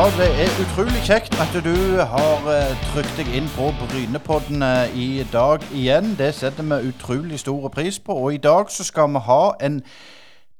[0.00, 4.88] Ja, det er utrolig kjekt at du har uh, trykt deg inn på Brynepodden uh,
[4.96, 6.14] i dag igjen.
[6.16, 8.16] Det setter vi utrolig stor pris på.
[8.16, 9.82] Og i dag så skal vi ha en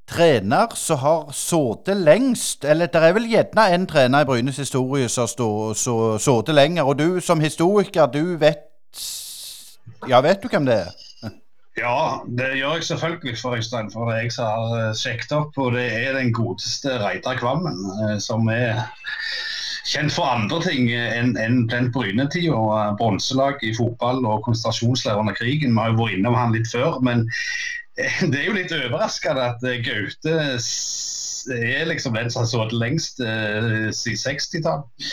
[0.05, 2.69] trener som har sittet lengst.
[2.69, 6.83] Eller det er vel gjerne en trener i Brynes historie som har sittet lenger.
[6.83, 8.69] Og du som historiker, du vet
[10.09, 11.10] Ja, vet du hvem det er?
[11.79, 13.91] Ja, det gjør jeg selvfølgelig for Øystein.
[13.93, 15.59] For det er jeg som har eh, sjekket opp.
[15.59, 18.83] Og det er den godeste Reidar Kvammen, eh, som er
[19.91, 22.91] kjent for andre ting enn en den Bryne-tida.
[22.99, 25.75] Bronselag i fotball og konsentrasjonsleir under krigen.
[25.77, 26.99] Vi har jo vært innom han litt før.
[27.07, 27.29] Men
[27.97, 30.37] eh, det er jo litt overraskende at Gaute
[31.51, 35.11] er liksom den som har sittet lengst siden 60-tallet.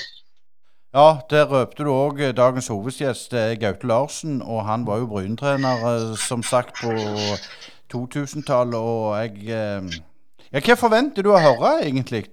[0.97, 4.39] Ja, der røpte du òg eh, dagens hovedgjest, Gaute Larsen.
[4.41, 6.89] Og han var jo Bryne-trener, eh, som sagt, på
[7.93, 8.79] 2000-tallet.
[8.79, 9.99] Og jeg eh,
[10.47, 12.23] Ja, hva forventer du å høre, egentlig?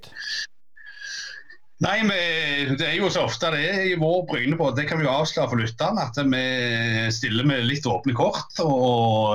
[1.84, 4.78] Nei, men Det er jo så ofte det i vår Brynebåt.
[4.78, 6.08] Det kan vi jo avsløre for lytterne.
[6.08, 8.62] At vi stiller med litt åpne kort.
[8.64, 9.34] og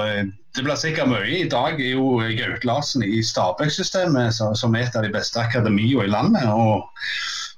[0.57, 1.27] Det blir sikkert mye.
[1.43, 6.07] I dag er jo Gaute Larsen i Stabæk-systemet, som er et av de beste akademiene
[6.07, 6.49] i landet.
[6.49, 6.89] og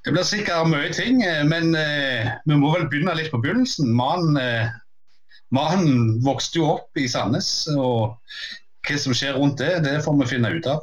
[0.04, 3.92] det blir sikkert mye ting, eh, men eh, vi må vel begynne litt på begynnelsen.
[3.94, 4.70] Mannen, eh,
[6.26, 8.18] vokste jo opp i Sandnes, og
[8.82, 10.82] hva som skjer rundt det, det får vi finne ut av.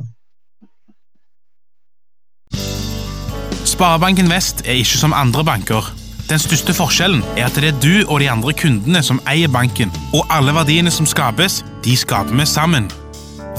[3.67, 5.91] Sparebanken Vest er ikke som andre banker.
[6.29, 9.91] Den største forskjellen er at det er du og de andre kundene som eier banken,
[10.13, 12.87] og alle verdiene som skapes, de skaper vi sammen.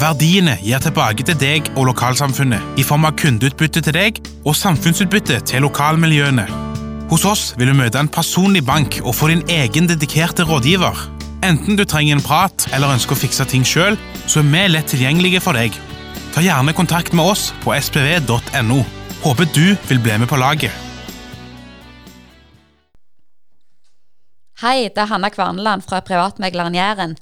[0.00, 5.42] Verdiene gir tilbake til deg og lokalsamfunnet i form av kundeutbytte til deg og samfunnsutbytte
[5.50, 6.46] til lokalmiljøene.
[7.10, 10.96] Hos oss vil du møte en personlig bank og få din egen dedikerte rådgiver.
[11.44, 14.88] Enten du trenger en prat eller ønsker å fikse ting sjøl, så er vi lett
[14.88, 15.76] tilgjengelige for deg.
[16.32, 18.80] Ta gjerne kontakt med oss på spv.no.
[19.20, 20.72] Håper du vil bli med på laget.
[24.64, 27.18] Hei, det er Hanna Kvarneland fra Privatmegleren Jæren.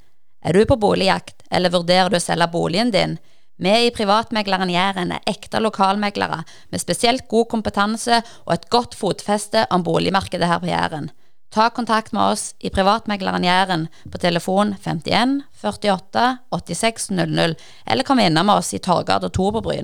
[0.47, 1.38] Er du på boligjakt?
[1.51, 3.17] Eller vurderer du å selge boligen din?
[3.59, 9.65] Vi i Privatmegleren Jæren er ekte lokalmeglere med spesielt god kompetanse og et godt fotfeste
[9.75, 11.11] om boligmarkedet her på Jæren.
[11.51, 17.57] Ta kontakt med oss i Privatmegleren Jæren på telefon 51 48 86 00,
[17.87, 19.77] eller kom innom oss i Torgata 2 på.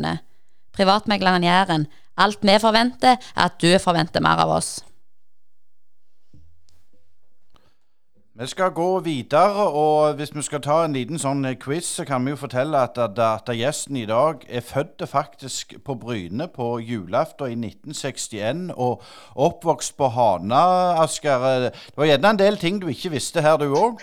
[0.75, 1.87] Privatmegleren Jæren.
[2.15, 4.85] Alt vi forventer, er at du forventer mer av oss.
[8.41, 12.03] Vi skal gå videre, og hvis vi skal ta en liten sånn eh, quiz, så
[12.03, 16.49] kan vi jo fortelle at, at, at gjesten i dag er født faktisk på Bryne
[16.51, 19.07] på julaften i 1961 og
[19.39, 20.65] oppvokst på Hana,
[21.05, 21.47] Asker.
[21.71, 24.03] Det var gjerne en del ting du ikke visste her, du òg?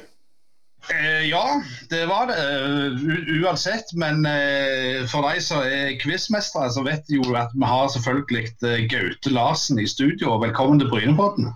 [0.95, 1.43] Eh, ja,
[1.91, 2.39] det var det.
[2.39, 3.91] Uh, uansett.
[3.99, 8.47] Men uh, for de som er quizmestere, så vet de jo at vi har selvfølgelig
[8.63, 10.39] uh, Gaute Larsen i studio.
[10.39, 11.51] Velkommen til Brynepodden.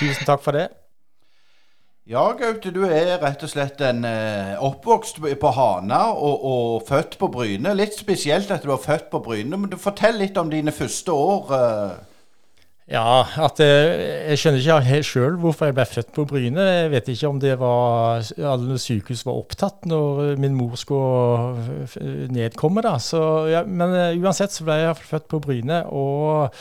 [0.00, 0.70] Tusen takk for det.
[2.08, 7.18] Ja, Gaute, du er rett og slett en eh, oppvokst på Hana og, og, født
[7.20, 7.74] på Bryne.
[7.76, 11.12] Litt spesielt at du er født på Bryne, men du Fortell litt om dine første
[11.12, 11.52] år.
[11.58, 12.64] Eh.
[12.96, 13.12] Ja,
[13.44, 16.64] at eh, jeg skjønner ikke sjøl hvorfor jeg ble født på Bryne.
[16.64, 18.24] Jeg vet ikke om det var
[18.54, 21.84] alle sykehus var opptatt når min mor skulle
[22.32, 22.88] nedkomme.
[22.88, 22.96] da.
[22.96, 23.20] Så,
[23.52, 25.84] ja, men uansett så ble jeg født på Bryne.
[25.92, 26.56] og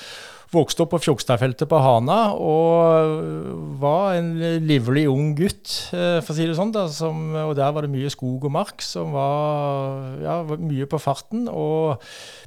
[0.47, 4.29] Vokste opp på Fjogstadfeltet på Hana og var en
[4.63, 6.71] livlig ung gutt, eh, for å si det sånn.
[6.71, 11.01] Da, som, og der var det mye skog og mark som var, ja, mye på
[11.03, 11.49] farten.
[11.51, 11.99] Og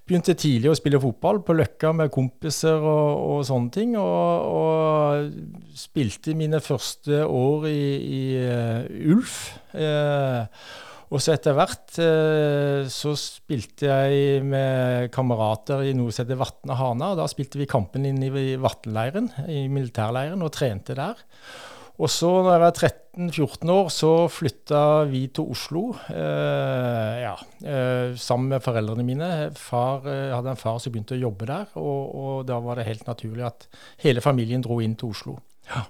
[0.08, 3.96] begynte tidlig å spille fotball på Løkka med kompiser og, og sånne ting.
[4.00, 5.34] Og, og,
[5.76, 9.36] spilte mine første år i, i uh, Ulf.
[9.76, 10.48] Uh,
[11.10, 16.76] og så etter hvert eh, så spilte jeg med kamerater i noe som heter Vatne
[16.78, 17.16] Hana.
[17.18, 21.18] Da spilte vi kampen inn i Vatnleiren, i militærleiren, og trente der.
[22.00, 25.82] Og så når jeg var 13-14 år, så flytta vi til Oslo.
[26.14, 29.30] Eh, ja, eh, sammen med foreldrene mine.
[29.58, 32.86] Far jeg hadde en far som begynte å jobbe der, og, og da var det
[32.86, 33.66] helt naturlig at
[34.06, 35.40] hele familien dro inn til Oslo.
[35.68, 35.88] Ja.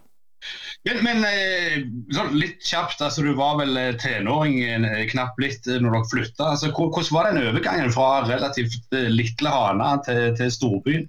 [0.88, 1.82] Men, men eh,
[2.16, 6.54] sånn litt kjapt, altså du var vel eh, tenåring eh, knapt litt når dere flytta.
[6.54, 11.06] Altså, hvordan var den overgangen fra relativt lille Hana til, til storbyen?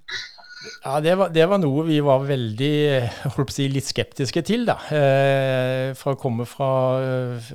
[0.84, 2.74] Ja, det var, det var, noe vi var veldig
[3.50, 4.66] si, litt skeptiske til.
[4.68, 4.76] da.
[4.94, 6.70] Eh, for å komme fra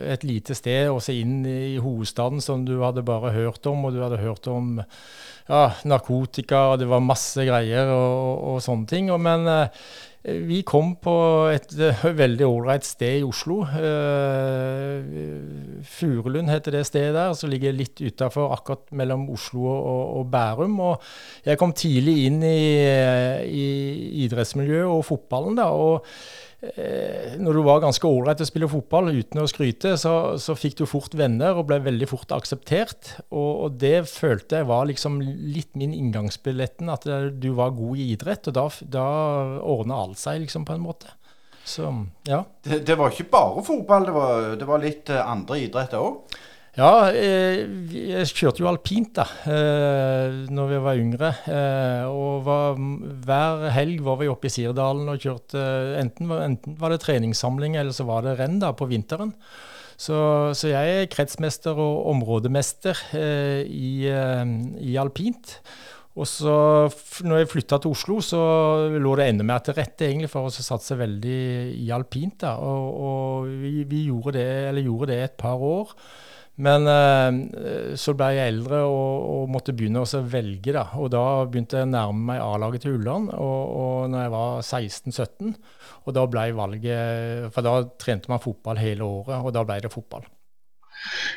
[0.03, 3.95] et lite sted og se inn i hovedstaden som du hadde bare hørt om, og
[3.95, 4.75] du hadde hørt om
[5.47, 9.11] ja, narkotika, og det var masse greier og, og, og sånne ting.
[9.13, 9.87] Og, men eh,
[10.27, 11.13] vi kom på
[11.53, 11.71] et
[12.03, 13.61] veldig ålreit sted i Oslo.
[15.87, 20.75] Furulund heter det stedet der, som ligger litt utafor akkurat mellom Oslo og, Bærum.
[20.83, 21.07] Og
[21.47, 22.59] jeg kom tidlig inn i,
[23.47, 23.69] i
[24.25, 25.55] idrettsmiljøet og fotballen.
[25.61, 29.91] da, og Eh, når du var ganske ålreit til å spille fotball uten å skryte,
[30.01, 33.11] så, så, fikk du fort venner og ble veldig fort akseptert.
[33.29, 37.05] Og, og, det følte jeg var liksom litt min inngangsbilletten, at
[37.37, 38.49] du var god i idrett.
[38.49, 38.65] Og da,
[38.97, 39.05] da
[39.61, 41.13] ordna alt seg liksom på en måte.
[41.67, 41.91] Så,
[42.23, 42.41] ja.
[42.63, 46.37] Det, det var ikke bare fotball, det var, det var litt eh, andre idretter òg?
[46.77, 51.31] Ja, eh, jeg kjørte jo alpint da eh, når vi var yngre.
[51.49, 52.77] Eh, og var,
[53.25, 55.63] hver helg var vi oppe i Sirdalen og kjørte
[55.97, 59.33] enten, enten, var det treningssamling eller så var det renn da på vinteren.
[59.97, 60.19] Så,
[60.53, 65.55] så jeg er kretsmester og områdemester i, i, alpint.
[66.13, 66.53] Og så
[67.25, 68.43] når jeg flytta til Oslo, så
[68.93, 71.41] lå det enda mer til rette egentlig for oss å satse veldig
[71.81, 72.37] i alpint.
[72.45, 75.97] da, Og, og vi, vi gjorde, det, gjorde det et par år.
[76.65, 80.87] Men eh, så ble jeg eldre og, og måtte begynne å velge, da.
[80.97, 84.63] Og da begynte jeg å nærme meg A-laget til Ulland og, og når jeg var
[84.63, 85.53] 16-17.
[86.07, 89.93] Og da ble valget For da trente man fotball hele året, og da ble det
[89.93, 90.25] fotball.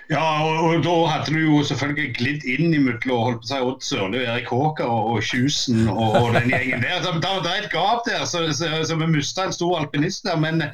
[0.08, 3.84] Ja, og, og, da hadde du jo selvfølgelig glidd inn imellom holdt på si, Odd
[3.84, 7.04] Sørli og Erik Håker og, Kjusen og, og, den gjengen der.
[7.04, 10.40] Så, det er et gap der, så, så, så vi mista en stor alpinist der.
[10.40, 10.64] men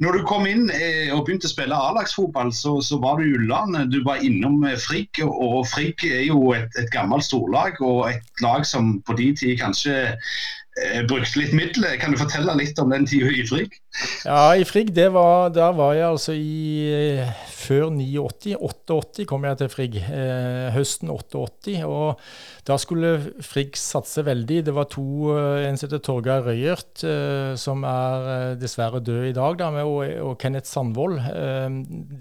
[0.00, 3.34] når du kom inn eh, og begynte å spille A-lagsfotball, så, så, var du i
[3.36, 3.76] Ulland.
[3.92, 8.44] Du var innom eh, Frigg, og Frigg er jo et, et gammelt storlag og et
[8.44, 11.98] lag som på de tid kanskje eh, brukte litt midler.
[12.00, 13.81] Kan du fortelle litt om den tida i Frigg?
[14.24, 18.54] Ja, i Frigg, var, der var jeg altså i eh, før 89.
[18.56, 19.98] 88 kom jeg til Frigg.
[20.00, 21.74] Eh, høsten 88.
[21.84, 22.22] Og
[22.64, 23.12] da skulle
[23.44, 24.62] Frigg satse veldig.
[24.64, 29.28] Det var to, eh, en som heter Torgeir Røyert, eh, som er eh, dessverre død
[29.28, 31.20] i dag, da, med, og, og, Kenneth Sandvold.
[31.28, 31.68] Eh,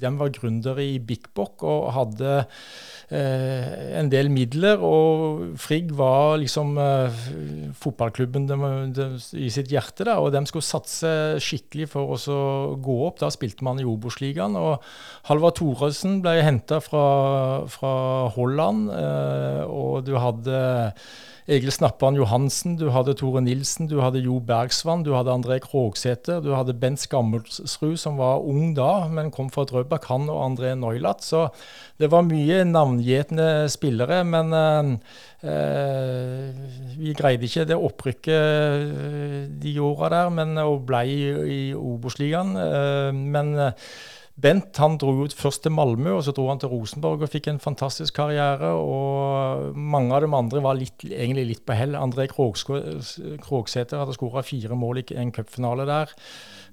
[0.04, 2.44] de var gründere i Bik og hadde
[3.12, 4.80] en del midler.
[4.84, 6.76] Og Frigg var liksom
[7.80, 8.58] fotballklubben de,
[8.96, 9.08] de,
[9.40, 11.12] i sitt hjerte, da, og de skulle satse
[11.44, 13.20] skikkelig skikkelig for å gå opp.
[13.22, 14.56] Da spilte man i Obos-ligaen.
[14.60, 14.82] Og
[15.30, 17.94] Halvard Thoresen ble henta fra, fra,
[18.36, 20.58] Holland, eh, og du hadde
[21.50, 26.38] Egil Snappan Johansen, du hadde Tore Nilsen, du hadde Jo Bergsvann, du hadde André Krogsæter,
[26.46, 30.76] du hadde Bent Skammelsrud, som var ung da, men kom fra Drøbak, han og André
[30.78, 31.26] Neulat.
[31.26, 31.48] Så
[31.98, 34.94] det var mye navngjetne spillere, men eh,
[35.50, 36.62] eh,
[37.02, 42.54] vi greide ikke det opprykket eh, de åra der, men, og ble i, Obos-ligaen.
[42.68, 43.56] Eh, men
[44.42, 47.52] Bent han dro ut først til Malmö, og så dro han til Rosenborg og fikk
[47.52, 48.72] en fantastisk karriere.
[48.74, 51.98] og Mange av de andre var litt, egentlig litt på hell.
[52.00, 56.16] André Krogsæter hadde skåra fire mål i en cupfinale der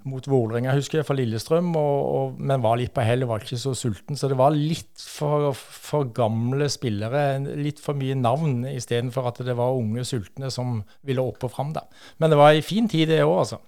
[0.09, 3.59] mot Vålerenga, husker jeg, for Lillestrøm, og, og, men var litt på hell, var ikke
[3.61, 4.17] så sulten.
[4.17, 7.25] Så det var litt for, for gamle spillere,
[7.59, 11.75] litt for mye navn, istedenfor at det var unge sultne som ville opp og fram.
[12.23, 13.61] Men det var ei fin tid, det òg, altså.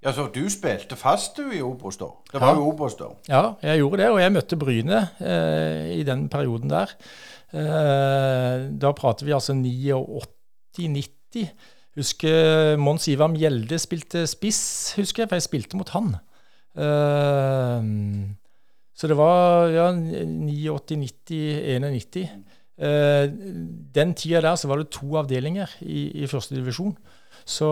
[0.00, 2.08] Ja, Så du spilte fast du i Obos da?
[2.32, 2.56] Det var ja.
[2.56, 3.10] jo Obos da?
[3.28, 4.08] Ja, jeg gjorde det.
[4.14, 6.94] Og jeg møtte Bryne eh, i den perioden der.
[7.52, 11.50] Eh, da prater vi altså 89-90.
[12.00, 16.14] Husker Mons Ivar Mjelde spilte spiss, husker jeg, for jeg spilte mot han.
[16.80, 17.90] Eh,
[18.96, 22.24] så det var ja, 89, 90, 91.
[22.80, 23.28] Eh,
[23.92, 26.96] den tida der så var det to avdelinger i, i første divisjon.
[27.50, 27.68] Så,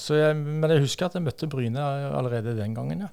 [0.00, 3.10] så jeg, men jeg husker at jeg møtte Bryne allerede den gangen, ja.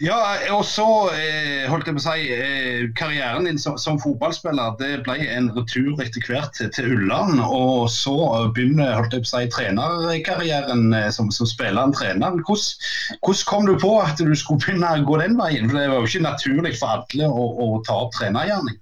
[0.00, 0.16] Ja,
[0.54, 5.02] og så eh, holdt jeg på å si, eh, karrieren din som, som, fotballspiller det
[5.04, 7.40] ble en retur etter hvert til, til Ulland.
[7.42, 8.14] Og så
[8.54, 12.38] begynner holdt jeg på å si, trenerkarrieren eh, som, som spiller trener.
[12.38, 15.66] Hvordan, hvordan, kom du på at du skulle begynne å gå den veien?
[15.68, 18.78] For Det var jo ikke naturlig for alle å, å ta opp trenergjerning.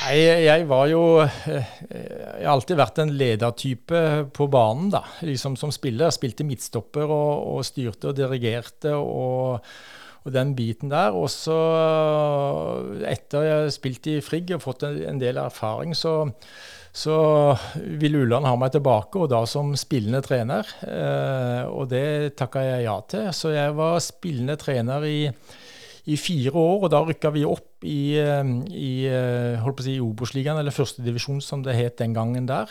[0.00, 0.16] Nei,
[0.48, 4.02] jeg var jo Jeg har alltid vært en ledertype
[4.34, 5.04] på banen, da.
[5.24, 6.10] Liksom som spiller.
[6.14, 8.98] Spilte midtstopper og, og styrte og dirigerte.
[8.98, 9.64] og
[10.24, 11.16] og den biten der.
[11.16, 11.56] Og så,
[13.08, 16.32] etter jeg har spilt i Frigg og fått en, del erfaring, så,
[16.92, 17.16] så
[18.00, 20.68] ville Ulland ha meg tilbake, og da som spillende trener.
[20.84, 23.30] Eh, og det takka jeg ja til.
[23.36, 25.20] Så jeg var spillende trener i,
[26.10, 30.74] i fire år, og da rykka vi opp i, eh, i eh, holdt Obos-ligaen, eller
[30.74, 32.68] førstedivisjon som det het den gangen der.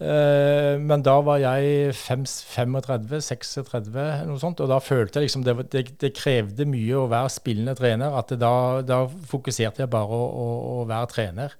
[0.00, 3.90] Eh, men da var jeg 35-36,
[4.30, 7.76] noe sånt, og da følte jeg liksom det, det, det, krevde mye å være spillende
[7.76, 8.16] trener.
[8.16, 10.46] At da, da, fokuserte jeg bare å, å,
[10.80, 11.56] å, være trener.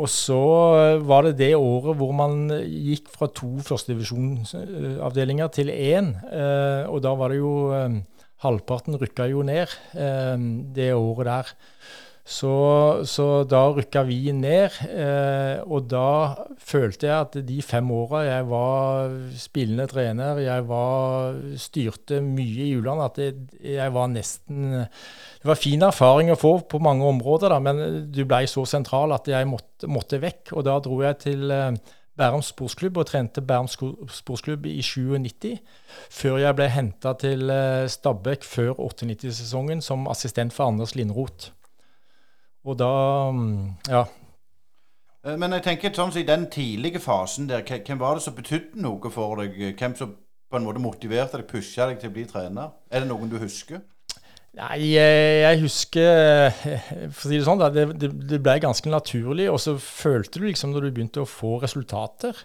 [0.00, 0.40] Og så
[1.04, 6.14] var det det året hvor man gikk fra to førstedivisjonsavdelinger til én.
[6.32, 8.00] Eh, og da var det jo eh,
[8.42, 9.70] Halvparten rykka jo ned
[10.74, 11.50] det året der.
[12.22, 18.20] Så, så, da rykka vi ned, eh, og da følte jeg at de fem åra
[18.22, 23.32] jeg var spillende trener, jeg var, styrte mye i Uland, at det,
[23.66, 28.22] jeg var nesten Det var fin erfaring å få på mange områder, da, men du
[28.22, 30.52] blei så sentral at jeg måtte, måtte, vekk.
[30.54, 31.72] Og da dro jeg til eh,
[32.22, 35.58] Bærum sportsklubb og trente Bærum sportsklubb i 97,
[36.06, 41.50] før jeg ble henta til eh, Stabæk før 98-sesongen som assistent for Anders Lindroth.
[42.64, 42.90] Og da
[43.34, 44.04] mm, Ja.
[45.26, 48.82] Eh, men jeg tenker sånn i den tidlige fasen der, hvem var det som betydde
[48.82, 49.58] noe for deg?
[49.78, 50.16] Hvem som
[50.52, 52.76] på en måte motiverte deg, pusha deg til å bli trener?
[52.90, 53.80] Er det noen du husker?
[54.52, 59.46] Nei, jeg husker For å si det sånn, det, det, ble ganske naturlig.
[59.48, 62.36] Og så følte du liksom når du begynte å få resultater,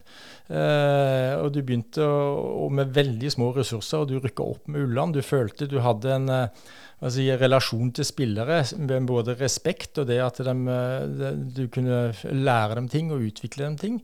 [0.48, 2.22] eh, og du begynte å,
[2.64, 6.14] og med veldig små ressurser, og du rykka opp med Ulland Du følte du hadde
[6.16, 6.64] en eh,
[7.02, 10.56] altså, i relasjon til spillere, med både respekt og det at de,
[11.20, 14.00] de, du kunne lære dem ting og utvikle dem ting,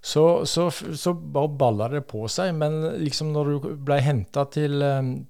[0.00, 2.54] så, så, så bare balla det på seg.
[2.56, 4.80] Men liksom når du ble henta til,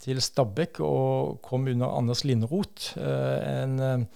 [0.02, 4.06] til Stabæk og kom under Anders Lindroth, eh, en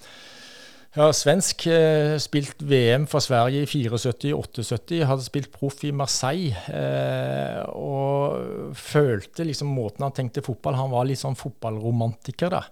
[0.94, 1.66] ja, svensk.
[1.66, 5.00] Eh, spilt VM for Sverige i 74-78.
[5.08, 6.54] Hadde spilt proff i Marseille.
[6.70, 12.62] Eh, og følte liksom måten han tenkte fotball Han var litt sånn fotballromantiker, da.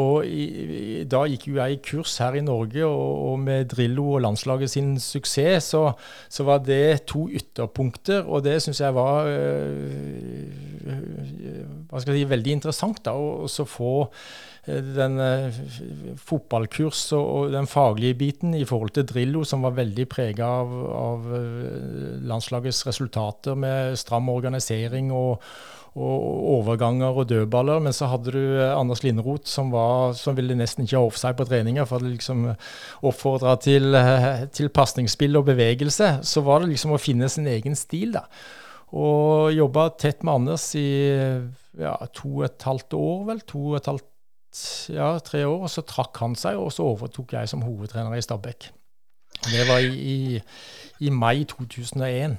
[0.00, 3.70] Og i, i, da gikk jo jeg i kurs her i Norge, og, og med
[3.72, 5.84] Drillo og landslaget sin suksess, så,
[6.28, 8.24] så, var det to ytterpunkter.
[8.28, 10.52] Og det syns jeg var øh,
[11.88, 13.04] hva skal jeg si, veldig interessant.
[13.04, 15.54] da, å få Eh, den uh,
[16.20, 21.26] fotballkurs og, den faglige biten i forhold til Drillo, som var veldig prega av, av
[21.32, 25.44] uh, landslagets resultater med stram organisering og,
[25.94, 26.26] og,
[26.58, 27.80] overganger og dødballer.
[27.86, 31.48] Men så hadde du Anders Linderoth, som, var, som ville nesten ikke ha offside på
[31.48, 32.50] treninger, for å liksom
[33.08, 33.96] oppfordra til,
[34.54, 36.18] til pasningsspill og bevegelse.
[36.26, 38.28] Så var det liksom å finne sin egen stil, da.
[38.96, 40.88] Og jobba tett med Anders i
[41.76, 43.42] ja, to og et halvt år, vel.
[43.50, 44.06] To og et halvt
[44.92, 48.24] ja, tre år, og så trakk han seg, og så overtok jeg som hovedtrener i
[48.24, 48.70] Stabæk.
[49.48, 50.40] Det var i, i,
[51.06, 52.38] i mai 2001.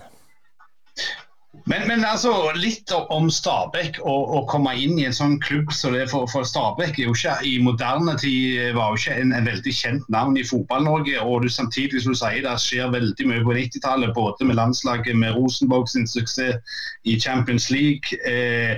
[1.65, 6.03] Men, men, altså, litt om Stabæk å komme inn i en sånn klubb som det
[6.11, 9.73] for, for Stabæk er jo ikke i moderne tid var jo ikke en, en veldig
[9.73, 11.17] kjent navn i Fotball-Norge.
[11.23, 15.17] og du, Samtidig som du sier det skjer veldig mye på 90-tallet, både med landslaget,
[15.17, 16.77] med Rosenborg sin suksess
[17.09, 18.21] i Champions League.
[18.29, 18.77] Eh,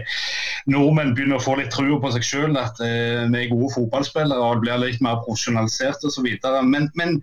[0.71, 4.47] nordmenn begynner å få litt trua på seg sjøl, at eh, vi er gode fotballspillere
[4.47, 6.31] og blir litt mer profesjonalisert osv.
[6.71, 7.19] Men, men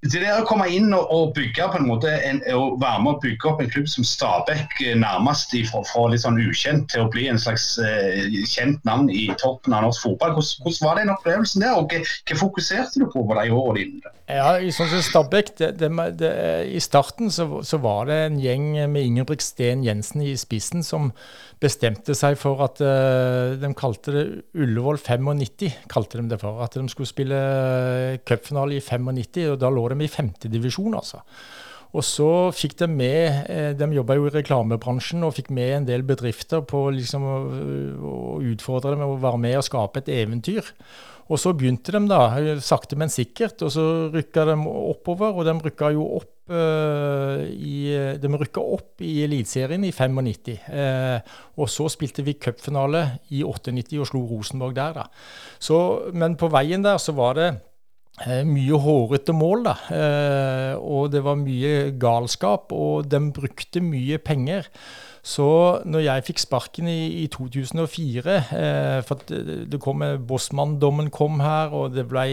[0.00, 3.10] det der å komme inn og, og bygge på en måte en, og være med
[3.12, 7.10] å bygge opp en klubb som Stabæk eh, nærmest fra, litt sånn ukjent til å
[7.12, 10.32] bli en slags eh, kjent navn i toppen av norsk fotball.
[10.38, 14.14] Hvordan, hvordan var den opplevelsen der, og hva fokuserte du på på de årene dine?
[14.30, 16.32] Ja, sånn som Stabæk, det, det, det,
[16.70, 21.10] I starten så, så, var det en gjeng med Ingebrigt Sten Jensen i spissen som
[21.60, 24.24] bestemte seg for at uh, de kalte det
[24.56, 26.60] Ullevål 95, kalte de det for.
[26.64, 27.40] At de skulle spille
[28.28, 31.20] cupfinale i 95, og da lå de i femtedivisjon, altså.
[31.90, 35.88] Og så fikk de med eh, De jobba jo i reklamebransjen og fikk med en
[35.88, 38.12] del bedrifter på liksom å
[38.46, 40.70] utfordre dem og være med og skape et eventyr.
[41.30, 42.24] Og så begynte de da,
[42.64, 45.36] sakte, men sikkert, og så rykka de oppover.
[45.36, 48.64] Og de rykka jo opp uh, i, de rykka
[49.06, 50.56] i Eliteserien i 95.
[50.66, 55.06] Uh, og så spilte vi cupfinale i 98 og slo Rosenborg der, da.
[55.62, 55.78] Så,
[56.12, 57.50] men på veien der så var det
[58.26, 59.76] uh, mye hårete mål, da.
[60.82, 64.66] og det var mye galskap, og de brukte mye penger.
[65.20, 65.46] Så
[65.84, 71.92] når jeg fikk sparken i, i 2004 eh, For det, kom, Bossmann-dommen kom her, og
[71.92, 72.24] det ble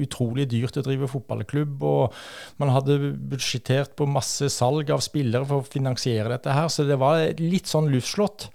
[0.00, 1.84] utrolig dyrt å drive fotballklubb.
[1.84, 2.16] Og
[2.62, 7.00] man hadde budsjettert på masse salg av spillere for å finansiere dette her, så det
[7.00, 8.48] var litt sånn luftslott.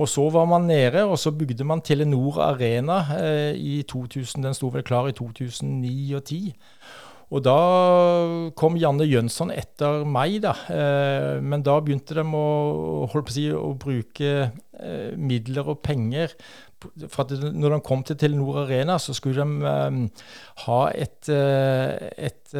[0.00, 4.46] Og så var man nede, og så bygde man Telenor Arena eh, i 2000.
[4.46, 6.54] Den sto vel klar i 2009 og 2010.
[7.32, 7.60] Og da
[8.60, 10.52] kom Janne Jønsson etter meg, da.
[10.68, 12.42] Eh, men da begynte de å,
[13.06, 16.36] å, si, å bruke eh, midler og penger.
[16.82, 20.28] For at når de kom til Telenor Arena, så skulle de eh,
[20.66, 22.54] ha et, et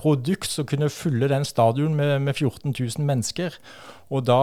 [0.00, 3.60] produkt som kunne fylle den stadion med, med 14 000 mennesker.
[4.08, 4.40] Og da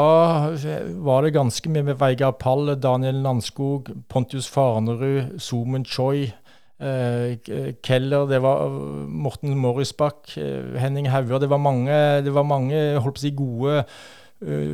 [1.02, 6.36] var det ganske mye med Veigar Pall, Daniel Landskog, Pontius Farnerud, Zoomen Choi
[6.86, 8.70] Keller, det var
[9.10, 10.36] Morten Morrisbakk,
[10.78, 11.42] Henning Hauger.
[11.42, 13.82] Det var mange, det var mange holdt på å si, gode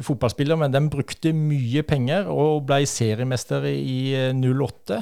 [0.03, 4.99] fotballspillere, men de brukte mye penger og ble seriemester i 08.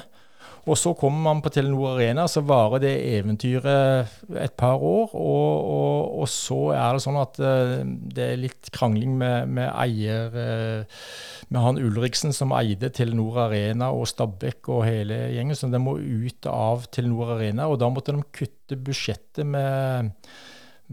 [0.67, 5.13] Og så kommer man på Telenor Arena, så varer det eventyret et par år.
[5.15, 9.69] Og, og, og så er det sånn at uh, det er litt krangling med, med
[9.71, 11.05] eier uh,
[11.49, 15.57] Med han Ulriksen som eide Telenor Arena og Stabæk og hele gjengen.
[15.57, 20.11] Så de må ut av Telenor Arena, og da måtte de kutte budsjettet med,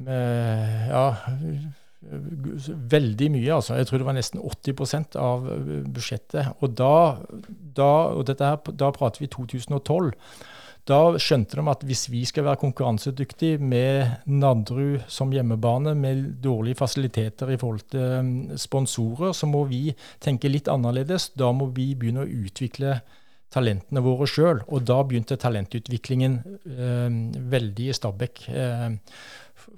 [0.06, 1.08] med ja,
[2.06, 3.54] veldig mye.
[3.54, 3.76] altså.
[3.76, 6.52] Jeg tror det var nesten 80 av eh, budsjettet.
[6.60, 7.22] Og da,
[7.76, 10.12] da, og her, da prater vi 2012.
[10.86, 16.78] Da skjønte de at hvis vi skal være konkurransedyktige med Nadderud som hjemmebane, med dårlige
[16.78, 19.90] fasiliteter i forhold til eh, sponsorer, så må vi
[20.22, 21.32] tenke litt annerledes.
[21.34, 23.00] Da må vi begynne å utvikle
[23.52, 24.62] talentene våre sjøl.
[24.70, 26.38] Og da begynte talentutviklingen
[26.70, 27.18] eh,
[27.56, 28.46] veldig i Stabekk.
[28.50, 28.88] Eh,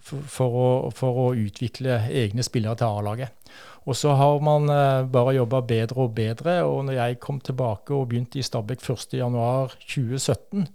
[0.02, 3.52] for å, for å utvikle egne spillere til A-laget.
[3.88, 6.60] Og så har man eh, bare jobba bedre og bedre.
[6.68, 10.66] Og når jeg kom tilbake og begynte i Stabæk 1.1.2017,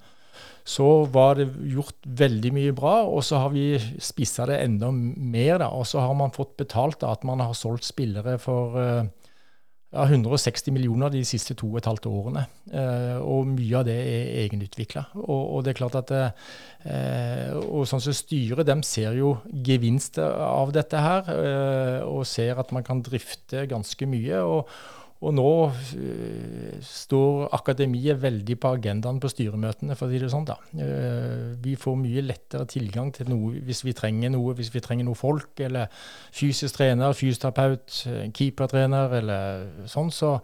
[0.64, 2.96] så var det gjort veldig mye bra.
[3.06, 5.60] Og så har vi spissa det enda mer.
[5.62, 5.70] Da.
[5.78, 9.04] Og så har man fått betalt da, at man har solgt spillere for eh,
[9.94, 12.46] ja, 160 millioner de siste to og et halvt årene.
[12.74, 15.06] Eh, og mye av det er egenutvikla.
[15.22, 19.36] Og, og, det er klart at eh, og sånn som Styret dem ser jo
[19.66, 24.42] gevinst av dette her, eh, og ser at man kan drifte ganske mye.
[24.42, 24.68] og
[25.24, 30.48] og nå uh, står akademiet veldig på agendaen på styremøtene, for å si det sånn.
[30.50, 30.60] da.
[30.76, 35.08] Uh, vi får mye lettere tilgang til noe hvis vi trenger noe, hvis vi trenger
[35.08, 35.92] noe folk, eller
[36.36, 38.04] fysisk trener, fysioterapeut,
[38.36, 40.12] keepertrener eller sånn.
[40.14, 40.38] så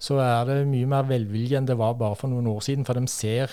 [0.00, 2.86] så er det mye mer velvilje enn det var bare for noen år siden.
[2.88, 3.52] For de ser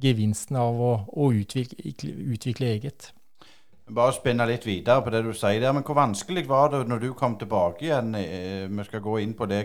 [0.00, 3.10] gevinsten av å, å utvikle, utvikle eget.
[3.90, 5.74] Bare spinne litt videre på det du sier der.
[5.74, 8.14] Men hvor vanskelig var det når du kom tilbake igjen?
[8.14, 9.64] Eh, vi skal gå inn på det,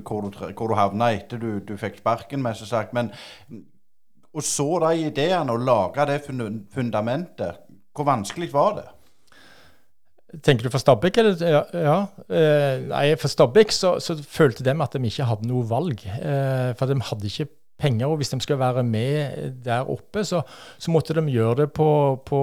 [0.00, 2.96] hvor du, hvor du havna etter du, du fikk sparken, mest sagt.
[2.96, 3.12] Men
[4.34, 7.62] å så de ideene og lage det fundamentet.
[7.94, 8.88] Hvor vanskelig var det?
[10.42, 11.20] Tenker du for Stabæk?
[11.38, 11.60] Ja.
[11.70, 11.98] ja.
[12.26, 16.02] Eh, nei, for Stabæk så, så, følte de at de ikke hadde noe valg.
[16.02, 17.46] Eh, for de hadde ikke
[17.78, 18.06] penger.
[18.06, 20.42] Og hvis de skal være med der oppe, så,
[20.78, 21.88] så måtte de gjøre det på,
[22.26, 22.40] på,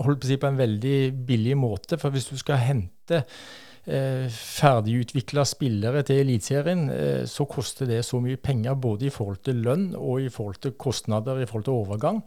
[0.00, 1.98] på, si, på, en veldig billig måte.
[1.98, 3.22] For hvis du skal hente
[3.86, 9.60] ferdigutvikla spillere til Eliteserien, eh, så koster det så mye penger både i forhold til
[9.62, 12.18] lønn og i forhold til kostnader i forhold til overgang.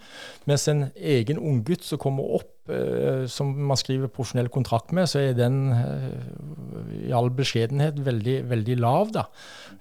[0.47, 5.19] Mens en egen unggutt som kommer opp, eh, som man skriver profesjonell kontrakt med, så
[5.19, 9.11] er den eh, i all beskjedenhet veldig, veldig lav.
[9.11, 9.27] da.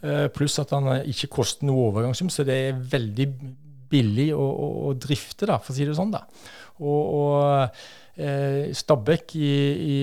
[0.03, 3.31] Eh, pluss at han ikke koster noe overgangssum, så det er veldig
[3.89, 6.11] billig å, å, å, drifte, da, for å si det sånn.
[6.11, 6.27] da.
[6.79, 9.99] Og, og eh, Stabæk, i, i,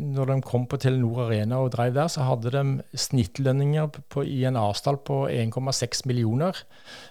[0.00, 2.62] når de kom på Telenor Arena og drev der, så hadde de
[2.98, 6.58] snittlønninger på, i en avstand på 1,6 millioner.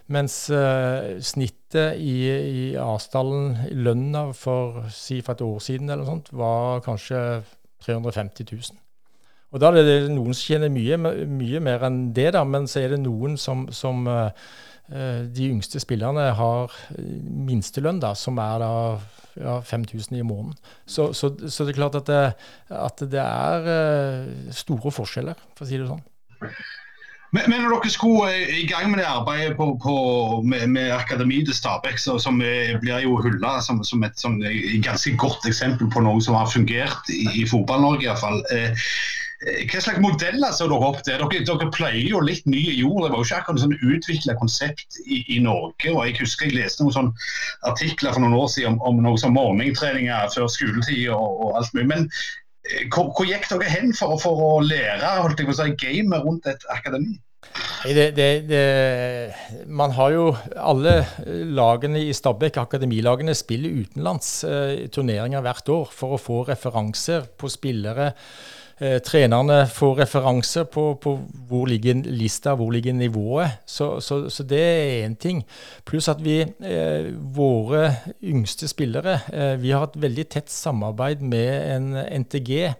[0.08, 6.14] Mens eh, snittet i, i avstanden, lønna for, si for et år siden eller noe
[6.16, 7.22] sånt, var kanskje
[7.86, 8.82] 350 000.
[9.56, 12.82] Og Da er det noen som tjener mye, mye mer enn det, da, men så
[12.82, 14.34] er det noen som, som uh,
[14.88, 16.74] de yngste spillerne har
[17.48, 18.72] minstelønn, da, som er da
[19.36, 20.56] ja, 5000 i måneden.
[20.86, 22.34] Så, så, så, det er klart at det,
[22.70, 26.04] at det er uh, store forskjeller, for å si det sånn.
[27.36, 28.30] Men, men, når dere skulle
[28.62, 29.96] i gang med det arbeidet på, på,
[30.46, 34.38] med, med Akademi til Stabæk, som blir jo hylla som, som, et som
[34.86, 38.40] ganske godt eksempel på noe som har fungert i, i Fotball-Norge iallfall.
[38.56, 41.20] Eh, Eh, hva slags modeller ser dere opp til?
[41.22, 43.04] Dere, dere pleier jo litt nye jord.
[43.04, 45.92] Det var jo ikke akkurat sånn utvikla konsept i, i, Norge.
[45.92, 47.28] og Jeg husker jeg leste noen sånne
[47.70, 51.78] artikler for noen år siden om, om noe sånn morgentreninger før skoletid og, og, alt
[51.78, 51.92] mye.
[51.92, 55.60] Men eh, hvor, hvor, gikk dere hen for, for å lære holdt jeg på å
[55.62, 57.20] si, gamet rundt et akademi?
[57.86, 58.64] Det, det, det,
[59.70, 60.24] man har jo
[60.58, 60.96] Alle
[61.54, 67.52] lagene i Stabæk, akademilagene, spiller utenlands eh, turneringer hvert år for å få referanser på
[67.54, 68.10] spillere
[68.80, 71.16] eh, trenerne får referanser på, på,
[71.48, 73.48] hvor ligger lista, hvor ligger nivået.
[73.66, 75.44] Så, så, så det er én ting.
[75.86, 81.76] Pluss at vi, eh, våre yngste spillere, eh, vi har et veldig tett samarbeid med
[81.76, 82.74] en NTG.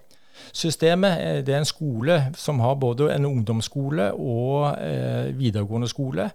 [0.54, 1.46] systemet.
[1.48, 6.30] Det er en skole som har både en ungdomsskole og eh, videregående skole.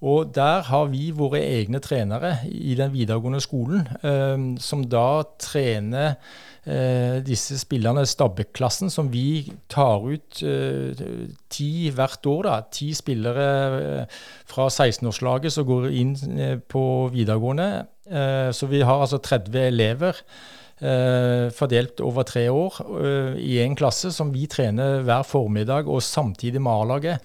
[0.00, 6.06] Og der har vi våre egne trenere i den videregående skolen, eh, som da trener
[6.06, 6.14] eh,
[7.24, 11.00] disse spillerne, stabbeklassen, som vi tar ut eh,
[11.50, 12.46] ti hvert år.
[12.46, 13.48] da, Ti spillere
[13.80, 17.68] eh, fra 16-årslaget som går inn eh, på videregående.
[18.10, 20.24] Eh, så vi har altså 30 elever.
[21.52, 22.78] fordelt over tre år
[23.36, 27.20] i én klasse, som vi trener hver formiddag og samtidig med A-laget.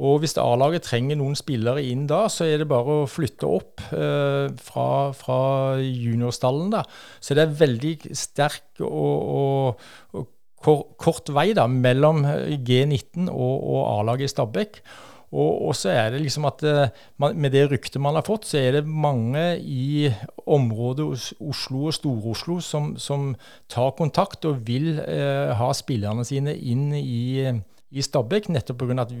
[0.00, 3.82] Og hvis A-laget trenger noen spillere inn da, så er det bare å flytte opp
[3.92, 5.40] eh, fra, fra
[5.82, 6.72] juniorstallen.
[6.72, 6.84] da.
[7.20, 9.76] Så det er veldig sterk og,
[10.16, 10.30] og, og
[10.62, 14.84] kort vei da, mellom G19 og, og A-laget i Stabæk.
[15.32, 16.90] Og, så er det liksom at eh,
[17.32, 20.10] med det ryktet man har fått, så er det mange i
[20.44, 21.06] området
[21.40, 23.32] Oslo og Stor-Oslo som, som,
[23.72, 29.06] tar kontakt og vil eh, ha spillerne sine inn i, i Stabæk, nettopp pga.
[29.06, 29.16] at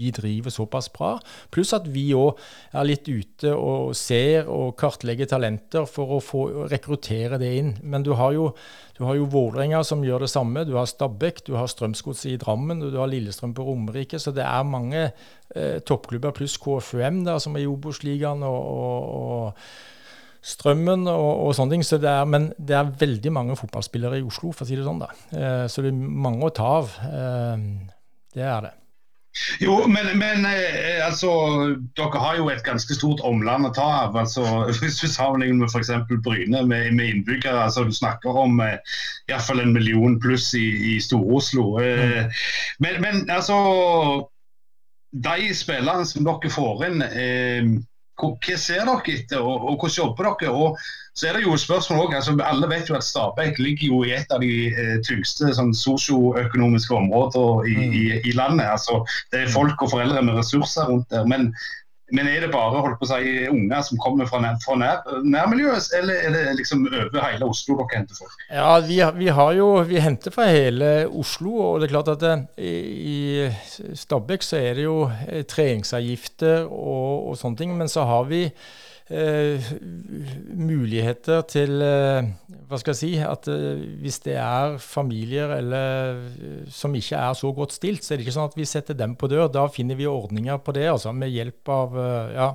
[0.00, 1.12] vi driver såpass bra.
[1.52, 2.40] Pluss at vi òg
[2.72, 7.74] er litt ute og ser og kartlegger talenter for å få rekruttere det inn.
[7.82, 8.50] Men du har jo,
[8.96, 10.64] du jo Vålerenga som gjør det samme.
[10.68, 14.18] Du har Stabæk, du har Strømsgodset i Drammen, og du har Lillestrøm på Romerike.
[14.18, 18.44] Så det er mange eh, toppklubber pluss KFUM der som er i Obos-ligaen.
[18.46, 19.98] og, og, og
[20.40, 21.82] Strømmen og, og, sånne ting.
[21.84, 24.86] Så det er, men det er veldig mange fotballspillere i Oslo, for å si det
[24.86, 25.02] sånn.
[25.02, 25.10] da.
[25.36, 26.94] Eh, så det er mange å ta av.
[27.04, 27.66] Eh,
[28.36, 28.74] det er det.
[29.60, 31.30] Jo, men, men eh, altså,
[31.96, 34.16] dere har jo et ganske stort omland å ta av.
[34.18, 34.44] altså
[34.80, 35.92] Hvis du sammenligner med f.eks.
[36.24, 37.66] Bryne med, med innbyggere.
[37.68, 38.78] altså Du snakker om eh,
[39.30, 41.78] iallfall en million pluss i, i Stor-Oslo.
[41.82, 42.42] Eh,
[42.82, 43.60] men, men, altså
[45.10, 47.70] De spillerne som dere får inn, eh,
[48.20, 50.52] hva ser dere etter, og, og hvordan jobber dere?
[50.52, 50.78] og
[51.18, 54.02] så er det jo et spørsmål også, altså Alle vet jo at Stabæk ligger jo
[54.04, 57.96] i et av de eh, tyngste sånn, sosioøkonomiske områder i, mm.
[57.98, 58.68] i, i, landet.
[58.70, 59.02] altså
[59.32, 61.26] Det er folk og foreldre med ressurser rundt der.
[61.26, 61.50] Men,
[62.12, 65.04] men er det bare holdt på å si, unger som kommer fra, nær, fra nær,
[65.22, 68.44] nærmiljøet, eller er det liksom over hele Oslo dere henter folk?
[68.50, 71.54] Ja, Vi, vi har jo, vi henter fra hele Oslo.
[71.68, 72.74] og det er klart at det, i,
[73.14, 77.74] i Stabæk så er det jo eh, treningsavgifter og, og sånne ting.
[77.78, 78.46] Men så har vi
[79.10, 79.70] eh,
[80.56, 82.30] muligheter til eh,
[82.70, 87.36] Hva skal jeg si At eh, hvis det er familier eller, eh, som ikke er
[87.38, 89.50] så godt stilt, så er det ikke sånn at vi setter dem på dør.
[89.52, 92.48] Da finner vi ordninger på det, altså med hjelp av eh, ja,